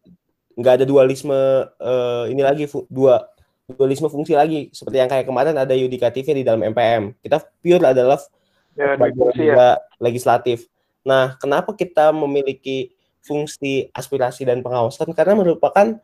nggak 0.60 0.84
ada 0.84 0.86
dualisme 0.86 1.34
uh, 1.80 2.28
ini 2.28 2.44
lagi 2.44 2.68
dua 2.92 3.24
dualisme 3.72 4.12
fungsi 4.12 4.36
lagi 4.36 4.68
seperti 4.76 4.98
yang 5.00 5.08
kayak 5.08 5.30
kemarin 5.30 5.56
ada 5.56 5.72
yudikatifnya 5.72 6.36
di 6.36 6.44
dalam 6.44 6.60
MPM. 6.60 7.16
Kita 7.24 7.40
pure 7.64 7.88
adalah 7.88 8.20
ya, 8.76 9.00
ya. 9.40 9.80
legislatif. 10.04 10.68
Nah, 11.08 11.40
kenapa 11.40 11.72
kita 11.72 12.12
memiliki 12.12 12.92
fungsi 13.24 13.88
aspirasi 13.96 14.44
dan 14.44 14.60
pengawasan? 14.60 15.16
Karena 15.16 15.40
merupakan 15.40 15.96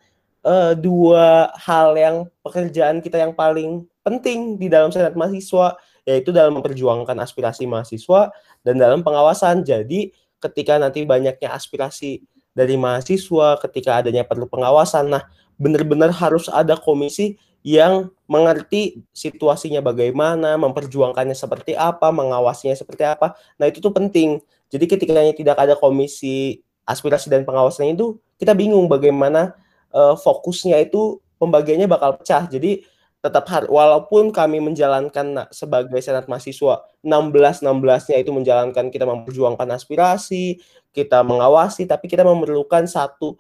uh, 0.48 0.74
dua 0.78 1.52
hal 1.60 1.98
yang 2.00 2.16
pekerjaan 2.40 3.04
kita 3.04 3.20
yang 3.20 3.36
paling 3.36 3.84
penting 4.06 4.56
di 4.56 4.72
dalam 4.72 4.94
senat 4.94 5.18
mahasiswa 5.18 5.76
yaitu 6.06 6.30
dalam 6.30 6.62
memperjuangkan 6.62 7.18
aspirasi 7.18 7.66
mahasiswa 7.66 8.32
dan 8.62 8.78
dalam 8.78 9.02
pengawasan. 9.02 9.66
Jadi 9.66 10.14
ketika 10.38 10.78
nanti 10.78 11.04
banyaknya 11.04 11.52
aspirasi 11.52 12.22
dari 12.56 12.78
mahasiswa, 12.80 13.60
ketika 13.60 14.00
adanya 14.00 14.24
perlu 14.24 14.48
pengawasan, 14.48 15.12
nah 15.12 15.28
benar-benar 15.60 16.14
harus 16.14 16.48
ada 16.48 16.78
komisi 16.80 17.36
yang 17.66 18.14
mengerti 18.30 19.02
situasinya 19.10 19.82
bagaimana, 19.82 20.54
memperjuangkannya 20.62 21.34
seperti 21.34 21.74
apa, 21.74 22.14
mengawasinya 22.14 22.78
seperti 22.78 23.04
apa. 23.10 23.34
Nah 23.58 23.66
itu 23.66 23.82
tuh 23.82 23.90
penting. 23.90 24.38
Jadi 24.70 24.86
ketika 24.86 25.18
tidak 25.34 25.58
ada 25.58 25.74
komisi 25.74 26.62
aspirasi 26.86 27.34
dan 27.34 27.42
pengawasan 27.42 27.98
itu, 27.98 28.22
kita 28.38 28.54
bingung 28.54 28.86
bagaimana 28.86 29.58
uh, 29.90 30.14
fokusnya 30.14 30.78
itu 30.86 31.18
pembagiannya 31.42 31.90
bakal 31.90 32.22
pecah. 32.22 32.46
Jadi 32.46 32.86
tetap 33.26 33.50
har 33.50 33.66
walaupun 33.66 34.30
kami 34.30 34.62
menjalankan 34.62 35.50
sebagai 35.50 35.98
senat 35.98 36.30
mahasiswa 36.30 36.86
16 37.02 37.66
16-nya 37.66 38.18
itu 38.22 38.30
menjalankan 38.30 38.94
kita 38.94 39.10
memperjuangkan 39.10 39.66
aspirasi, 39.74 40.62
kita 40.94 41.26
mengawasi 41.26 41.90
tapi 41.90 42.06
kita 42.06 42.22
memerlukan 42.22 42.86
satu 42.86 43.34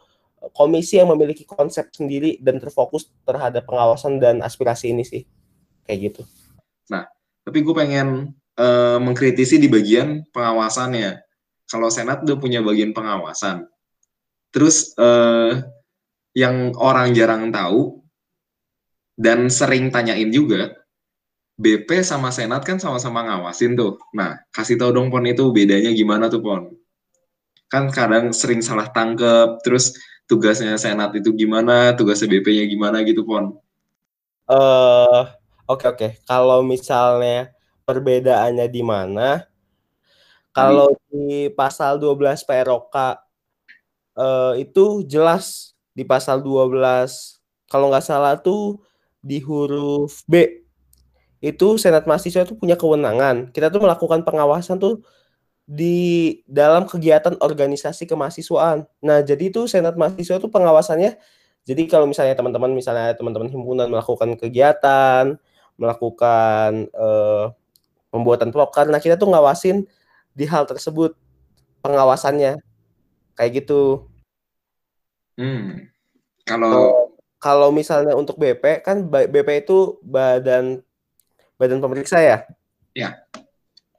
komisi 0.57 0.97
yang 0.97 1.13
memiliki 1.13 1.45
konsep 1.45 1.93
sendiri 1.93 2.41
dan 2.41 2.57
terfokus 2.57 3.13
terhadap 3.29 3.69
pengawasan 3.69 4.17
dan 4.17 4.41
aspirasi 4.41 4.89
ini 4.89 5.05
sih. 5.05 5.21
Kayak 5.85 5.99
gitu. 6.09 6.21
Nah, 6.89 7.05
tapi 7.45 7.61
gue 7.61 7.75
pengen 7.77 8.33
uh, 8.57 8.97
mengkritisi 8.97 9.61
di 9.61 9.69
bagian 9.69 10.25
pengawasannya. 10.33 11.21
Kalau 11.69 11.89
senat 11.93 12.25
udah 12.25 12.37
punya 12.41 12.61
bagian 12.65 12.93
pengawasan. 12.93 13.69
Terus 14.49 14.93
uh, 14.97 15.61
yang 16.37 16.73
orang 16.77 17.13
jarang 17.13 17.49
tahu 17.49 18.04
dan 19.15 19.47
sering 19.47 19.91
tanyain 19.91 20.27
juga 20.31 20.75
BP 21.55 22.03
sama 22.03 22.35
Senat 22.35 22.67
kan 22.67 22.75
sama-sama 22.75 23.23
ngawasin 23.23 23.79
tuh. 23.79 23.95
Nah, 24.11 24.35
kasih 24.51 24.75
tau 24.75 24.91
dong 24.91 25.07
Pon 25.07 25.23
itu 25.23 25.55
bedanya 25.55 25.87
gimana 25.95 26.27
tuh 26.27 26.43
Pon? 26.43 26.75
Kan 27.71 27.87
kadang 27.95 28.35
sering 28.35 28.59
salah 28.59 28.91
tangkep, 28.91 29.63
terus 29.63 29.95
tugasnya 30.27 30.75
Senat 30.75 31.15
itu 31.15 31.31
gimana, 31.31 31.95
tugasnya 31.95 32.27
BP-nya 32.27 32.67
gimana 32.67 33.07
gitu 33.07 33.23
Pon? 33.23 33.55
Eh, 34.45 34.53
uh, 34.53 35.31
oke 35.71 35.79
okay, 35.79 35.87
oke. 35.87 35.97
Okay. 35.97 36.11
Kalau 36.27 36.59
misalnya 36.59 37.55
perbedaannya 37.87 38.67
di 38.67 38.83
mana? 38.83 39.47
Kalau 40.51 40.91
di 41.07 41.47
pasal 41.55 41.99
12 41.99 42.43
PROK 42.43 42.95
uh, 44.19 44.53
itu 44.59 45.03
jelas 45.07 45.75
di 45.95 46.03
pasal 46.03 46.43
12 46.43 46.79
kalau 47.71 47.91
nggak 47.91 48.03
salah 48.03 48.39
tuh 48.39 48.79
di 49.25 49.41
huruf 49.41 50.21
B 50.29 50.61
itu 51.41 51.81
senat 51.81 52.05
mahasiswa 52.05 52.45
itu 52.45 52.53
punya 52.57 52.77
kewenangan. 52.77 53.49
Kita 53.49 53.73
tuh 53.73 53.81
melakukan 53.81 54.21
pengawasan 54.21 54.77
tuh 54.77 55.01
di 55.65 56.41
dalam 56.45 56.85
kegiatan 56.85 57.37
organisasi 57.41 58.05
kemahasiswaan. 58.05 58.85
Nah, 59.01 59.25
jadi 59.25 59.49
itu 59.49 59.65
senat 59.65 59.97
mahasiswa 59.97 60.37
itu 60.37 60.49
pengawasannya 60.49 61.17
jadi 61.65 61.89
kalau 61.89 62.05
misalnya 62.05 62.37
teman-teman 62.37 62.77
misalnya 62.77 63.17
teman-teman 63.17 63.49
himpunan 63.49 63.89
melakukan 63.89 64.37
kegiatan, 64.37 65.41
melakukan 65.81 66.85
uh, 66.93 67.49
pembuatan 68.13 68.53
proker, 68.53 68.85
nah 68.87 69.01
kita 69.01 69.17
tuh 69.17 69.33
ngawasin 69.33 69.89
di 70.37 70.45
hal 70.45 70.69
tersebut 70.69 71.17
pengawasannya 71.81 72.61
kayak 73.33 73.65
gitu. 73.65 74.05
Hmm. 75.41 75.89
Kalau 76.45 77.04
kalau 77.45 77.69
misalnya 77.69 78.17
untuk 78.17 78.41
BP 78.41 78.81
kan 78.81 79.05
BP 79.05 79.69
itu 79.69 80.01
badan 80.01 80.81
badan 81.61 81.77
pemeriksa 81.77 82.17
ya. 82.17 82.37
Ya. 82.97 83.21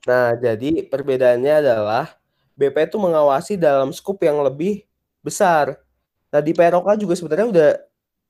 Nah, 0.02 0.34
jadi 0.34 0.82
perbedaannya 0.90 1.54
adalah 1.62 2.18
BP 2.58 2.90
itu 2.90 2.98
mengawasi 2.98 3.54
dalam 3.54 3.94
skup 3.94 4.18
yang 4.26 4.42
lebih 4.42 4.82
besar. 5.22 5.78
Nah 6.34 6.42
di 6.42 6.50
PROK 6.50 6.98
juga 6.98 7.14
sebenarnya 7.14 7.46
udah 7.46 7.70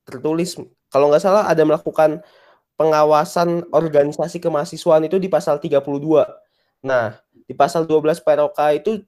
tertulis 0.04 0.52
kalau 0.92 1.08
nggak 1.08 1.22
salah 1.24 1.48
ada 1.48 1.64
melakukan 1.64 2.20
pengawasan 2.76 3.64
organisasi 3.72 4.36
kemahasiswaan 4.36 5.08
itu 5.08 5.16
di 5.16 5.32
pasal 5.32 5.56
32. 5.56 5.80
Nah, 6.84 7.16
di 7.48 7.56
pasal 7.56 7.88
12 7.88 8.20
PROK 8.20 8.58
itu 8.76 9.00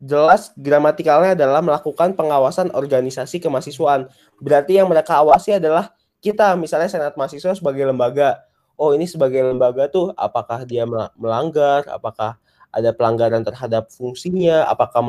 jelas 0.00 0.52
gramatikalnya 0.56 1.32
adalah 1.32 1.64
melakukan 1.64 2.12
pengawasan 2.12 2.72
organisasi 2.72 3.40
kemahasiswaan. 3.40 4.12
Berarti 4.40 4.76
yang 4.76 4.88
mereka 4.92 5.20
awasi 5.20 5.56
adalah 5.56 5.96
kita, 6.20 6.56
misalnya 6.58 6.90
Senat 6.90 7.14
Mahasiswa 7.16 7.56
sebagai 7.56 7.84
lembaga. 7.88 8.44
Oh, 8.76 8.92
ini 8.92 9.08
sebagai 9.08 9.40
lembaga 9.40 9.88
tuh 9.88 10.12
apakah 10.20 10.68
dia 10.68 10.84
melanggar, 11.16 11.88
apakah 11.88 12.36
ada 12.68 12.92
pelanggaran 12.92 13.40
terhadap 13.40 13.88
fungsinya, 13.88 14.68
apakah 14.68 15.00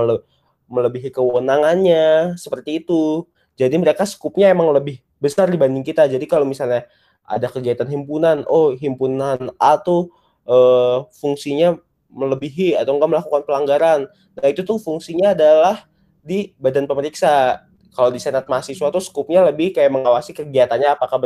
melebihi 0.71 1.11
kewenangannya 1.11 2.39
seperti 2.39 2.79
itu. 2.79 3.27
Jadi 3.59 3.75
mereka 3.75 4.07
skupnya 4.07 4.47
emang 4.53 4.71
lebih 4.71 5.03
besar 5.19 5.51
dibanding 5.51 5.83
kita. 5.83 6.07
Jadi 6.07 6.23
kalau 6.29 6.47
misalnya 6.47 6.87
ada 7.27 7.51
kegiatan 7.51 7.89
himpunan, 7.91 8.47
oh 8.47 8.71
himpunan 8.71 9.51
A 9.59 9.75
tuh 9.83 10.15
eh, 10.47 10.97
fungsinya 11.19 11.75
melebihi 12.11 12.75
atau 12.79 12.95
enggak 12.95 13.11
melakukan 13.17 13.41
pelanggaran. 13.43 13.99
Nah 14.37 14.47
itu 14.47 14.63
tuh 14.63 14.79
fungsinya 14.79 15.35
adalah 15.35 15.85
di 16.23 16.55
badan 16.57 16.87
pemeriksa. 16.87 17.63
Kalau 17.93 18.13
di 18.13 18.21
senat 18.21 18.45
mahasiswa 18.45 18.93
tuh 18.93 19.01
skupnya 19.01 19.41
lebih 19.41 19.73
kayak 19.73 19.89
mengawasi 19.89 20.35
kegiatannya 20.35 20.93
apakah 20.93 21.17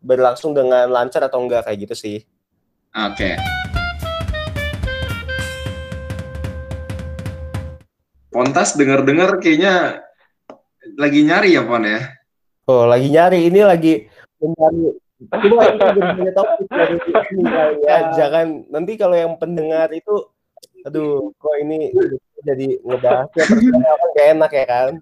berlangsung 0.00 0.54
dengan 0.54 0.86
lancar 0.86 1.26
atau 1.26 1.42
enggak 1.42 1.66
kayak 1.66 1.90
gitu 1.90 1.94
sih. 1.98 2.18
Oke. 2.94 3.34
Okay. 3.34 3.34
Pontas 8.30 8.78
dengar-dengar 8.78 9.42
kayaknya 9.42 10.06
lagi 10.94 11.26
nyari 11.26 11.58
ya 11.58 11.66
Pon 11.66 11.82
ya? 11.82 12.14
Oh 12.70 12.86
lagi 12.86 13.10
nyari 13.10 13.50
ini 13.50 13.60
lagi 13.66 14.06
mencari 14.38 14.94
Cuma 15.28 15.62
ini 15.68 16.32
topik 16.32 16.66
dari 16.72 16.96
ya, 17.88 17.98
jangan. 18.16 18.64
Nanti 18.72 18.96
kalau 18.96 19.16
yang 19.16 19.36
pendengar 19.36 19.92
itu 19.92 20.24
aduh 20.80 21.28
kok 21.36 21.56
ini 21.60 21.92
jadi 22.40 22.80
ngebahas 22.80 23.28
ya 23.36 23.44
gak 24.16 24.28
enak 24.32 24.50
ya 24.56 24.64
kan? 24.64 24.92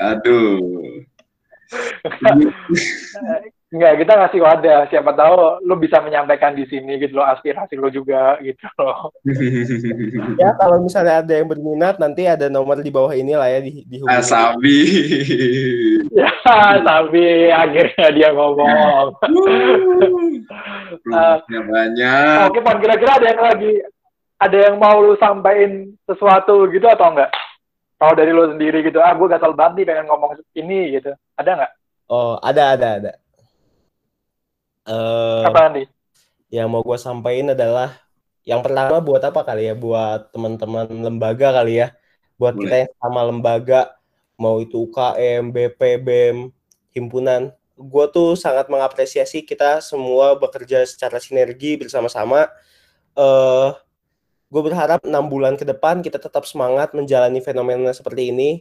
Aduh 0.00 0.80
Enggak, 3.72 4.04
kita 4.04 4.12
ngasih 4.20 4.40
wadah. 4.44 4.80
Siapa 4.92 5.16
tahu 5.16 5.64
lu 5.64 5.80
bisa 5.80 5.96
menyampaikan 6.04 6.52
di 6.52 6.68
sini 6.68 7.00
gitu 7.00 7.16
loh 7.16 7.24
aspirasi 7.24 7.72
lu 7.80 7.88
juga 7.88 8.36
gitu 8.44 8.68
loh. 8.76 9.08
ya 10.42 10.52
kalau 10.60 10.84
misalnya 10.84 11.24
ada 11.24 11.32
yang 11.40 11.48
berminat 11.48 11.96
nanti 11.96 12.28
ada 12.28 12.52
nomor 12.52 12.84
di 12.84 12.92
bawah 12.92 13.16
ini 13.16 13.32
lah 13.32 13.48
ya 13.48 13.64
di 13.64 13.80
di 13.88 13.96
Asabi. 14.04 14.80
ya, 16.20 16.28
Asabi 16.44 17.48
akhirnya 17.48 18.06
dia 18.12 18.28
ngomong. 18.36 19.16
uh, 21.08 21.40
banyak. 21.48 22.52
Oke, 22.52 22.60
Pan, 22.60 22.76
kira-kira 22.76 23.16
ada 23.16 23.26
yang 23.32 23.40
lagi 23.40 23.72
ada 24.36 24.56
yang 24.68 24.76
mau 24.76 25.00
lu 25.00 25.16
sampaikan 25.16 25.96
sesuatu 26.04 26.68
gitu 26.68 26.84
atau 26.92 27.08
enggak? 27.08 27.32
Kalau 27.96 28.12
dari 28.12 28.36
lu 28.36 28.52
sendiri 28.52 28.84
gitu, 28.84 29.00
ah 29.00 29.16
gue 29.16 29.32
gatal 29.32 29.56
banget 29.56 29.80
nih 29.80 29.86
pengen 29.96 30.12
ngomong 30.12 30.36
ini 30.52 31.00
gitu. 31.00 31.16
Ada 31.40 31.50
nggak? 31.56 31.72
Oh, 32.12 32.36
ada, 32.44 32.76
ada, 32.76 32.88
ada 33.00 33.21
uh, 34.88 35.44
apa 35.46 35.70
nih? 35.72 35.86
Yang 36.52 36.68
mau 36.68 36.82
gue 36.84 36.98
sampaikan 37.00 37.56
adalah 37.56 37.96
yang 38.42 38.60
pertama 38.60 38.98
buat 38.98 39.22
apa 39.22 39.40
kali 39.46 39.70
ya? 39.70 39.74
Buat 39.74 40.34
teman-teman 40.34 40.86
lembaga 40.90 41.54
kali 41.54 41.82
ya. 41.82 41.94
Buat 42.36 42.58
Boleh. 42.58 42.62
kita 42.66 42.76
yang 42.86 42.92
sama 42.98 43.20
lembaga, 43.22 43.80
mau 44.34 44.58
itu 44.58 44.82
UKM, 44.88 45.54
BP, 45.54 45.80
BEM, 46.02 46.36
himpunan. 46.90 47.54
Gue 47.78 48.06
tuh 48.10 48.34
sangat 48.34 48.66
mengapresiasi 48.66 49.46
kita 49.46 49.78
semua 49.80 50.34
bekerja 50.34 50.82
secara 50.84 51.22
sinergi 51.22 51.78
bersama-sama. 51.78 52.50
Uh, 53.14 53.74
gue 54.52 54.62
berharap 54.62 55.00
enam 55.08 55.24
bulan 55.32 55.56
ke 55.56 55.64
depan 55.64 56.04
kita 56.04 56.20
tetap 56.20 56.44
semangat 56.44 56.92
menjalani 56.92 57.40
fenomena 57.40 57.94
seperti 57.96 58.28
ini, 58.28 58.60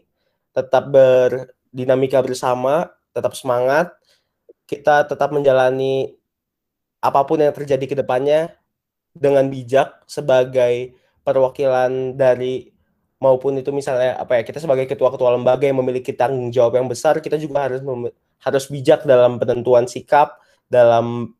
tetap 0.55 0.87
berdinamika 0.87 2.23
bersama, 2.23 2.87
tetap 3.11 3.35
semangat, 3.35 3.91
kita 4.71 5.03
tetap 5.03 5.35
menjalani 5.35 6.15
apa 7.03 7.27
pun 7.27 7.43
yang 7.43 7.51
terjadi 7.51 7.85
ke 7.91 7.95
depannya 7.99 8.55
dengan 9.11 9.51
bijak 9.51 10.07
sebagai 10.07 10.95
perwakilan 11.27 12.15
dari 12.15 12.71
maupun 13.19 13.59
itu 13.59 13.75
misalnya 13.75 14.15
apa 14.15 14.39
ya 14.39 14.47
kita 14.47 14.63
sebagai 14.63 14.87
ketua-ketua 14.87 15.35
lembaga 15.35 15.67
yang 15.67 15.83
memiliki 15.83 16.15
tanggung 16.15 16.49
jawab 16.55 16.79
yang 16.79 16.87
besar 16.87 17.19
kita 17.19 17.35
juga 17.35 17.67
harus 17.67 17.83
harus 18.41 18.63
bijak 18.71 19.03
dalam 19.03 19.37
penentuan 19.37 19.85
sikap 19.85 20.39
dalam 20.71 21.35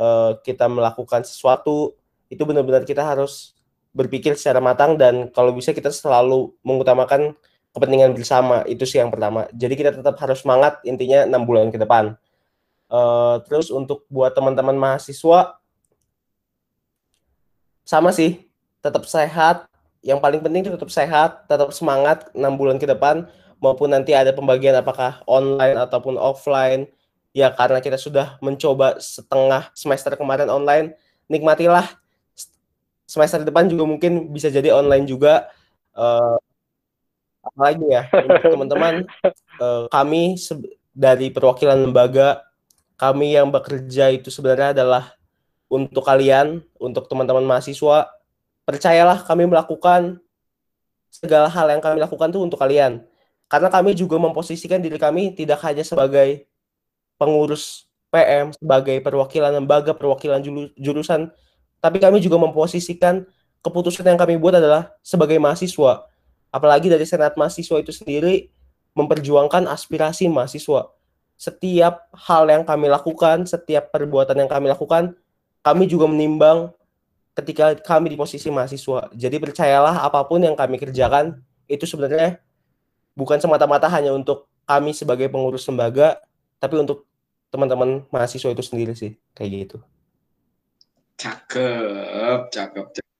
uh, 0.00 0.40
kita 0.42 0.66
melakukan 0.66 1.22
sesuatu. 1.22 1.94
Itu 2.26 2.48
benar-benar 2.48 2.82
kita 2.82 3.04
harus 3.04 3.54
berpikir 3.94 4.34
secara 4.34 4.58
matang 4.58 4.98
dan 4.98 5.30
kalau 5.30 5.54
bisa 5.54 5.70
kita 5.70 5.94
selalu 5.94 6.50
mengutamakan 6.66 7.38
kepentingan 7.70 8.16
bersama. 8.16 8.66
Itu 8.66 8.88
sih 8.88 8.98
yang 8.98 9.14
pertama. 9.14 9.46
Jadi 9.54 9.74
kita 9.78 9.90
tetap 9.94 10.18
harus 10.18 10.42
semangat 10.42 10.82
intinya 10.82 11.22
enam 11.28 11.46
bulan 11.46 11.70
ke 11.70 11.78
depan 11.78 12.18
Uh, 12.94 13.42
terus 13.50 13.74
untuk 13.74 14.06
buat 14.06 14.30
teman-teman 14.30 14.78
mahasiswa 14.78 15.58
sama 17.82 18.14
sih, 18.14 18.46
tetap 18.78 19.02
sehat. 19.02 19.66
Yang 19.98 20.22
paling 20.22 20.40
penting 20.46 20.62
tetap 20.62 20.86
sehat, 20.94 21.42
tetap 21.50 21.74
semangat 21.74 22.30
enam 22.38 22.54
bulan 22.54 22.78
ke 22.78 22.86
depan 22.86 23.26
maupun 23.58 23.90
nanti 23.90 24.14
ada 24.14 24.30
pembagian 24.30 24.78
apakah 24.78 25.26
online 25.26 25.74
ataupun 25.74 26.14
offline. 26.14 26.86
Ya 27.34 27.50
karena 27.50 27.82
kita 27.82 27.98
sudah 27.98 28.38
mencoba 28.38 29.02
setengah 29.02 29.74
semester 29.74 30.14
kemarin 30.14 30.46
online, 30.46 30.94
nikmatilah 31.26 31.98
semester 33.10 33.42
depan 33.42 33.66
juga 33.66 33.90
mungkin 33.90 34.30
bisa 34.30 34.54
jadi 34.54 34.70
online 34.70 35.10
juga. 35.10 35.50
Uh, 35.98 36.38
apalagi 37.42 37.90
ya 37.90 38.06
teman-teman 38.54 39.02
uh, 39.58 39.90
kami 39.94 40.38
dari 40.94 41.34
perwakilan 41.34 41.90
lembaga 41.90 42.53
kami 42.94 43.34
yang 43.34 43.50
bekerja 43.50 44.14
itu 44.14 44.30
sebenarnya 44.30 44.74
adalah 44.74 45.14
untuk 45.66 46.06
kalian, 46.06 46.62
untuk 46.78 47.10
teman-teman 47.10 47.42
mahasiswa. 47.42 48.10
Percayalah 48.64 49.26
kami 49.26 49.50
melakukan 49.50 50.22
segala 51.10 51.50
hal 51.50 51.66
yang 51.70 51.82
kami 51.82 51.98
lakukan 51.98 52.30
itu 52.30 52.40
untuk 52.40 52.58
kalian. 52.58 53.02
Karena 53.50 53.68
kami 53.68 53.92
juga 53.94 54.16
memposisikan 54.18 54.80
diri 54.80 54.96
kami 54.96 55.34
tidak 55.34 55.62
hanya 55.66 55.82
sebagai 55.82 56.46
pengurus 57.18 57.86
PM, 58.10 58.54
sebagai 58.54 59.02
perwakilan 59.02 59.50
lembaga, 59.58 59.90
perwakilan 59.94 60.42
jurusan, 60.78 61.34
tapi 61.82 61.98
kami 61.98 62.22
juga 62.22 62.38
memposisikan 62.38 63.26
keputusan 63.60 64.06
yang 64.06 64.18
kami 64.18 64.38
buat 64.38 64.54
adalah 64.54 64.94
sebagai 65.02 65.36
mahasiswa. 65.42 66.06
Apalagi 66.54 66.86
dari 66.86 67.02
Senat 67.02 67.34
Mahasiswa 67.34 67.82
itu 67.82 67.90
sendiri 67.90 68.54
memperjuangkan 68.94 69.66
aspirasi 69.66 70.30
mahasiswa 70.30 70.94
setiap 71.34 72.08
hal 72.14 72.46
yang 72.46 72.62
kami 72.62 72.86
lakukan, 72.88 73.44
setiap 73.44 73.90
perbuatan 73.90 74.44
yang 74.44 74.50
kami 74.50 74.70
lakukan, 74.70 75.14
kami 75.64 75.84
juga 75.90 76.06
menimbang 76.06 76.70
ketika 77.34 77.74
kami 77.82 78.14
di 78.14 78.16
posisi 78.16 78.48
mahasiswa. 78.48 79.10
Jadi 79.10 79.36
percayalah 79.42 80.06
apa 80.06 80.22
pun 80.24 80.40
yang 80.40 80.54
kami 80.54 80.78
kerjakan 80.78 81.42
itu 81.66 81.84
sebenarnya 81.84 82.38
bukan 83.18 83.42
semata-mata 83.42 83.90
hanya 83.90 84.14
untuk 84.14 84.46
kami 84.64 84.94
sebagai 84.94 85.28
pengurus 85.28 85.66
lembaga, 85.66 86.22
tapi 86.62 86.80
untuk 86.80 87.04
teman-teman 87.50 88.06
mahasiswa 88.08 88.50
itu 88.50 88.62
sendiri 88.64 88.94
sih, 88.96 89.14
kayak 89.36 89.50
gitu. 89.50 89.78
Cakep, 91.14 92.50
cakep, 92.50 92.86
cakep. 92.90 93.13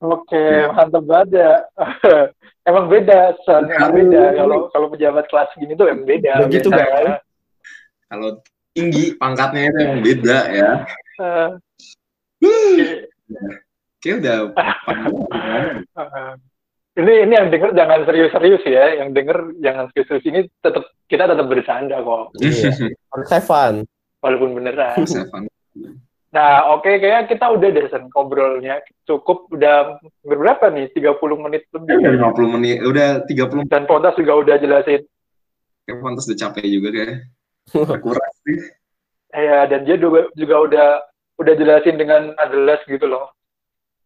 Oke, 0.00 0.44
mantap 0.72 1.04
banget 1.04 1.44
ya. 1.44 1.52
emang 2.68 2.88
beda, 2.88 3.36
Son. 3.44 3.68
Emang 3.68 3.92
beda. 3.92 4.32
Kalau 4.32 4.72
kalau 4.72 4.88
pejabat 4.88 5.28
kelas 5.28 5.52
gini 5.60 5.76
tuh 5.76 5.92
emang 5.92 6.08
beda. 6.08 6.40
Begitu 6.48 6.72
kan? 6.72 7.20
Kalau 8.08 8.40
tinggi 8.72 9.12
pangkatnya 9.20 9.68
itu 9.68 9.80
emang 9.84 10.00
beda 10.00 10.38
ya. 10.48 10.70
Uh, 11.20 11.48
Kayak 14.00 14.16
udah 14.24 14.36
ini 17.00 17.12
ini 17.28 17.32
yang 17.36 17.52
denger 17.52 17.70
jangan 17.76 18.00
serius-serius 18.08 18.64
ya, 18.64 19.04
yang 19.04 19.12
denger 19.12 19.52
jangan 19.60 19.92
serius-serius 19.92 20.26
ini 20.26 20.40
tetap 20.64 20.88
kita 21.04 21.28
tetap 21.28 21.46
bercanda 21.46 22.00
kok. 22.00 22.32
Iya. 22.40 22.72
Harus 23.12 23.28
have 23.36 23.44
fun. 23.44 23.84
Walaupun 24.24 24.56
beneran. 24.56 24.96
Nah, 26.30 26.78
oke 26.78 26.86
kayaknya 26.86 27.26
kita 27.26 27.46
udah 27.50 27.68
deh 27.74 27.86
Sen, 27.90 28.06
ngobrolnya 28.14 28.78
cukup 29.02 29.50
udah 29.50 29.98
berapa 30.22 30.70
nih? 30.70 30.94
30 30.94 31.18
menit 31.42 31.66
lebih. 31.74 31.98
Udah 31.98 32.30
50 32.30 32.54
menit, 32.54 32.76
udah 32.86 33.08
30 33.26 33.66
Dan 33.66 33.82
Pontas 33.90 34.14
juga 34.14 34.38
udah 34.38 34.56
jelasin. 34.62 35.02
kayak 35.90 36.06
pantas 36.06 36.30
udah 36.30 36.38
capek 36.38 36.66
juga 36.70 36.88
kayak. 36.94 37.18
Kurang 37.98 38.32
sih. 38.46 38.58
Ya, 39.34 39.66
dan 39.66 39.82
dia 39.82 39.98
juga, 39.98 40.30
juga 40.38 40.56
udah 40.70 40.88
udah 41.42 41.54
jelasin 41.58 41.98
dengan 41.98 42.30
jelas 42.38 42.78
gitu 42.86 43.10
loh. 43.10 43.34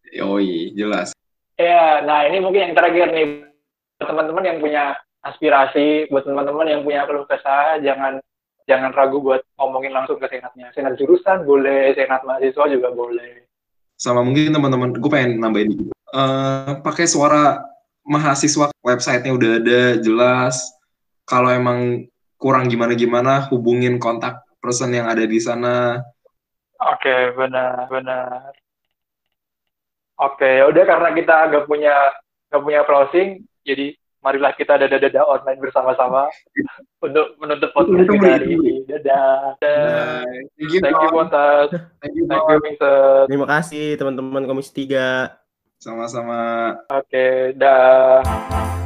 Yoi, 0.08 0.72
jelas. 0.72 1.12
Ya, 1.60 2.00
nah 2.08 2.24
ini 2.24 2.40
mungkin 2.40 2.72
yang 2.72 2.74
terakhir 2.74 3.12
nih 3.12 3.44
buat 4.00 4.08
teman-teman 4.08 4.44
yang 4.48 4.58
punya 4.64 4.96
aspirasi, 5.20 6.08
buat 6.08 6.24
teman-teman 6.24 6.72
yang 6.72 6.80
punya 6.88 7.04
keluh 7.04 7.28
kesah, 7.28 7.80
jangan 7.84 8.20
jangan 8.64 8.92
ragu 8.96 9.20
buat 9.20 9.44
ngomongin 9.60 9.92
langsung 9.92 10.16
ke 10.16 10.26
senatnya. 10.28 10.72
Senat 10.72 10.96
jurusan 10.96 11.44
boleh, 11.44 11.92
senat 11.92 12.24
mahasiswa 12.24 12.64
juga 12.68 12.88
boleh. 12.92 13.44
Sama 13.94 14.24
mungkin 14.24 14.52
teman-teman, 14.52 14.96
gue 14.96 15.10
pengen 15.12 15.38
nambahin 15.38 15.70
dikit. 15.72 15.88
Eh, 15.94 16.72
pakai 16.80 17.06
suara 17.06 17.62
mahasiswa, 18.04 18.72
websitenya 18.82 19.32
udah 19.36 19.50
ada, 19.60 19.82
jelas. 20.00 20.60
Kalau 21.24 21.48
emang 21.48 22.08
kurang 22.36 22.68
gimana-gimana, 22.68 23.48
hubungin 23.48 23.96
kontak 23.96 24.44
person 24.60 24.92
yang 24.92 25.08
ada 25.08 25.24
di 25.24 25.40
sana. 25.40 26.00
Oke, 26.80 27.32
benar, 27.32 27.88
benar. 27.88 28.52
Oke, 30.14 30.46
ya 30.46 30.68
udah 30.70 30.84
karena 30.86 31.08
kita 31.10 31.36
nggak 31.50 31.64
punya 31.66 31.94
nggak 32.52 32.62
punya 32.62 32.80
closing, 32.86 33.42
jadi 33.66 33.98
marilah 34.22 34.54
kita 34.54 34.78
dada-dada 34.78 35.26
online 35.26 35.60
bersama-sama 35.60 36.30
untuk 37.04 37.26
menutup 37.36 37.70
podcast 37.76 38.08
kita 38.08 38.28
hari 38.40 38.46
ini. 38.56 38.72
Dadah. 38.88 39.60
Dadah. 39.60 40.24
Thank 40.56 40.72
you, 40.72 40.80
Thank 40.80 40.96
you. 40.96 41.10
Pontas. 41.12 41.68
Thank 42.00 42.14
you, 42.16 42.24
Thank 42.24 42.44
you, 42.48 42.58
Vincent. 42.64 43.26
Terima 43.28 43.46
kasih 43.48 43.84
teman-teman 44.00 44.42
Komisi 44.48 44.72
3. 44.72 45.36
Sama-sama. 45.76 46.72
Oke, 46.88 47.52
dah. 47.60 48.83